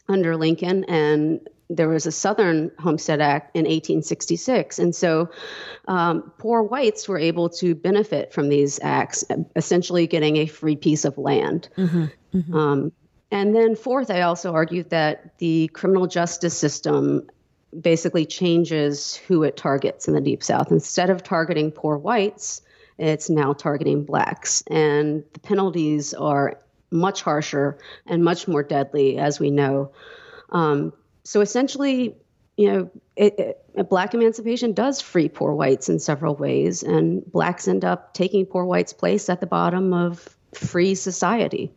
under 0.08 0.36
Lincoln, 0.36 0.86
and 0.86 1.48
there 1.70 1.88
was 1.88 2.06
a 2.06 2.12
Southern 2.12 2.72
Homestead 2.80 3.22
Act 3.22 3.56
in 3.56 3.62
1866. 3.62 4.80
And 4.80 4.96
so 4.96 5.30
um, 5.88 6.32
poor 6.40 6.64
whites 6.64 7.08
were 7.08 7.20
able 7.20 7.50
to 7.50 7.76
benefit 7.76 8.34
from 8.34 8.50
these 8.50 8.80
acts, 8.82 9.24
essentially 9.56 10.08
getting 10.08 10.38
a 10.38 10.48
free 10.48 10.76
piece 10.76 11.06
of 11.06 11.18
land. 11.18 11.70
Mm-hmm, 11.78 12.06
mm-hmm. 12.34 12.56
Um, 12.56 12.92
and 13.32 13.56
then, 13.56 13.76
fourth, 13.76 14.10
I 14.10 14.22
also 14.22 14.54
argued 14.54 14.90
that 14.90 15.38
the 15.38 15.68
criminal 15.74 16.08
justice 16.08 16.58
system 16.58 17.30
basically 17.80 18.26
changes 18.26 19.16
who 19.16 19.44
it 19.44 19.56
targets 19.56 20.08
in 20.08 20.16
the 20.16 20.22
Deep 20.22 20.44
South. 20.44 20.72
Instead 20.72 21.12
of 21.12 21.22
targeting 21.22 21.72
poor 21.72 21.98
whites, 21.98 22.64
it's 22.98 23.30
now 23.30 23.54
targeting 23.54 24.04
blacks. 24.04 24.64
And 24.68 25.24
the 25.34 25.40
penalties 25.40 26.16
are 26.16 26.60
much 26.90 27.22
harsher 27.22 27.78
and 28.08 28.24
much 28.24 28.48
more 28.48 28.64
deadly, 28.64 29.20
as 29.20 29.40
we 29.40 29.52
know. 29.52 29.92
Um, 30.50 30.94
so 31.30 31.42
essentially, 31.42 32.16
you 32.58 32.72
know, 32.72 32.92
it, 33.16 33.40
it, 33.76 33.88
black 33.88 34.16
emancipation 34.16 34.74
does 34.74 35.00
free 35.00 35.30
poor 35.30 35.54
whites 35.54 35.88
in 35.88 36.00
several 36.00 36.34
ways, 36.34 36.82
and 36.82 37.24
blacks 37.32 37.68
end 37.68 37.86
up 37.86 38.16
taking 38.16 38.48
poor 38.48 38.66
whites' 38.66 38.94
place 38.94 39.30
at 39.30 39.40
the 39.40 39.46
bottom 39.46 39.94
of 39.94 40.36
free 40.56 40.96
society. 40.96 41.72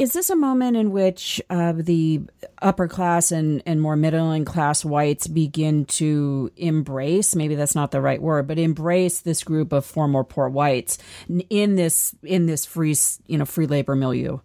Is 0.00 0.14
this 0.14 0.30
a 0.30 0.34
moment 0.34 0.76
in 0.76 0.90
which 0.90 1.40
uh, 1.48 1.74
the 1.76 2.22
upper 2.60 2.88
class 2.88 3.30
and, 3.30 3.62
and 3.66 3.80
more 3.80 3.94
middle 3.94 4.32
and 4.32 4.44
class 4.44 4.84
whites 4.84 5.28
begin 5.28 5.84
to 5.84 6.50
embrace, 6.56 7.36
maybe 7.36 7.54
that's 7.54 7.76
not 7.76 7.92
the 7.92 8.00
right 8.00 8.20
word, 8.20 8.48
but 8.48 8.58
embrace 8.58 9.20
this 9.20 9.44
group 9.44 9.72
of 9.72 9.86
former 9.86 10.24
poor 10.24 10.48
whites 10.48 10.98
in 11.50 11.76
this 11.76 12.16
in 12.24 12.46
this 12.46 12.64
free 12.64 12.96
you 13.28 13.38
know 13.38 13.44
free 13.44 13.68
labor 13.68 13.94
milieu? 13.94 14.40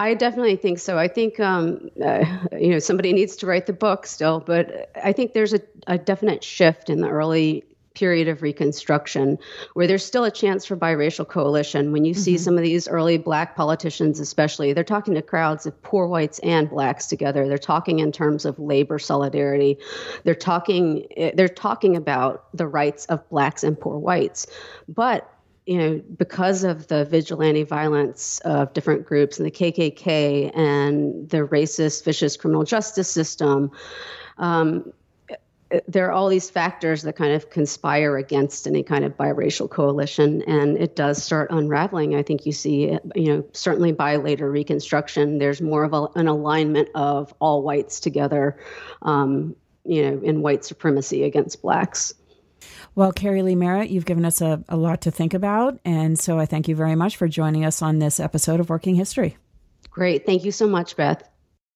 I 0.00 0.14
definitely 0.14 0.56
think 0.56 0.78
so. 0.78 0.98
I 0.98 1.08
think 1.08 1.40
um, 1.40 1.90
uh, 2.04 2.24
you 2.52 2.68
know 2.68 2.78
somebody 2.78 3.12
needs 3.12 3.36
to 3.36 3.46
write 3.46 3.66
the 3.66 3.72
book 3.72 4.06
still, 4.06 4.40
but 4.40 4.90
I 5.02 5.12
think 5.12 5.32
there's 5.32 5.54
a, 5.54 5.60
a 5.86 5.98
definite 5.98 6.42
shift 6.44 6.90
in 6.90 7.00
the 7.00 7.08
early 7.08 7.64
period 7.94 8.28
of 8.28 8.42
Reconstruction, 8.42 9.38
where 9.74 9.86
there's 9.86 10.04
still 10.04 10.24
a 10.24 10.30
chance 10.30 10.64
for 10.64 10.76
biracial 10.76 11.26
coalition. 11.26 11.92
When 11.92 12.04
you 12.04 12.14
mm-hmm. 12.14 12.22
see 12.22 12.38
some 12.38 12.56
of 12.56 12.62
these 12.62 12.88
early 12.88 13.18
black 13.18 13.56
politicians, 13.56 14.20
especially, 14.20 14.72
they're 14.72 14.84
talking 14.84 15.14
to 15.14 15.22
crowds 15.22 15.66
of 15.66 15.80
poor 15.82 16.06
whites 16.06 16.38
and 16.40 16.68
blacks 16.70 17.06
together. 17.06 17.48
They're 17.48 17.58
talking 17.58 17.98
in 17.98 18.12
terms 18.12 18.44
of 18.44 18.58
labor 18.58 18.98
solidarity. 18.98 19.78
They're 20.24 20.34
talking 20.34 21.06
they're 21.34 21.48
talking 21.48 21.96
about 21.96 22.46
the 22.54 22.66
rights 22.66 23.06
of 23.06 23.28
blacks 23.28 23.62
and 23.64 23.78
poor 23.78 23.98
whites. 23.98 24.46
But 24.88 25.28
you 25.66 25.78
know, 25.78 26.02
because 26.16 26.64
of 26.64 26.88
the 26.88 27.04
vigilante 27.04 27.62
violence 27.62 28.40
of 28.40 28.72
different 28.72 29.06
groups 29.06 29.38
and 29.38 29.46
the 29.46 29.50
KKK 29.50 30.56
and 30.56 31.28
the 31.30 31.38
racist, 31.38 32.04
vicious 32.04 32.36
criminal 32.36 32.64
justice 32.64 33.08
system, 33.08 33.70
um, 34.38 34.92
there 35.88 36.06
are 36.06 36.12
all 36.12 36.28
these 36.28 36.50
factors 36.50 37.02
that 37.02 37.16
kind 37.16 37.32
of 37.32 37.50
conspire 37.50 38.16
against 38.16 38.66
any 38.66 38.82
kind 38.82 39.04
of 39.04 39.16
biracial 39.16 39.70
coalition, 39.70 40.42
and 40.42 40.76
it 40.76 40.96
does 40.96 41.22
start 41.22 41.50
unraveling. 41.50 42.14
I 42.14 42.22
think 42.22 42.44
you 42.44 42.52
see, 42.52 42.98
you 43.14 43.28
know, 43.28 43.44
certainly 43.52 43.92
by 43.92 44.16
later 44.16 44.50
Reconstruction, 44.50 45.38
there's 45.38 45.62
more 45.62 45.84
of 45.84 45.94
a, 45.94 46.08
an 46.14 46.28
alignment 46.28 46.88
of 46.94 47.32
all 47.40 47.62
whites 47.62 48.00
together, 48.00 48.58
um, 49.02 49.56
you 49.84 50.02
know, 50.02 50.20
in 50.22 50.42
white 50.42 50.64
supremacy 50.64 51.24
against 51.24 51.62
blacks. 51.62 52.12
Well, 52.94 53.12
Keri 53.12 53.42
Leigh 53.42 53.54
Merritt, 53.54 53.90
you've 53.90 54.04
given 54.04 54.24
us 54.24 54.40
a, 54.42 54.62
a 54.68 54.76
lot 54.76 55.00
to 55.02 55.10
think 55.10 55.32
about, 55.32 55.78
and 55.84 56.18
so 56.18 56.38
I 56.38 56.44
thank 56.44 56.68
you 56.68 56.76
very 56.76 56.94
much 56.94 57.16
for 57.16 57.26
joining 57.26 57.64
us 57.64 57.80
on 57.80 57.98
this 57.98 58.20
episode 58.20 58.60
of 58.60 58.68
Working 58.68 58.96
History. 58.96 59.38
Great. 59.90 60.26
Thank 60.26 60.44
you 60.44 60.52
so 60.52 60.68
much, 60.68 60.96
Beth. 60.96 61.31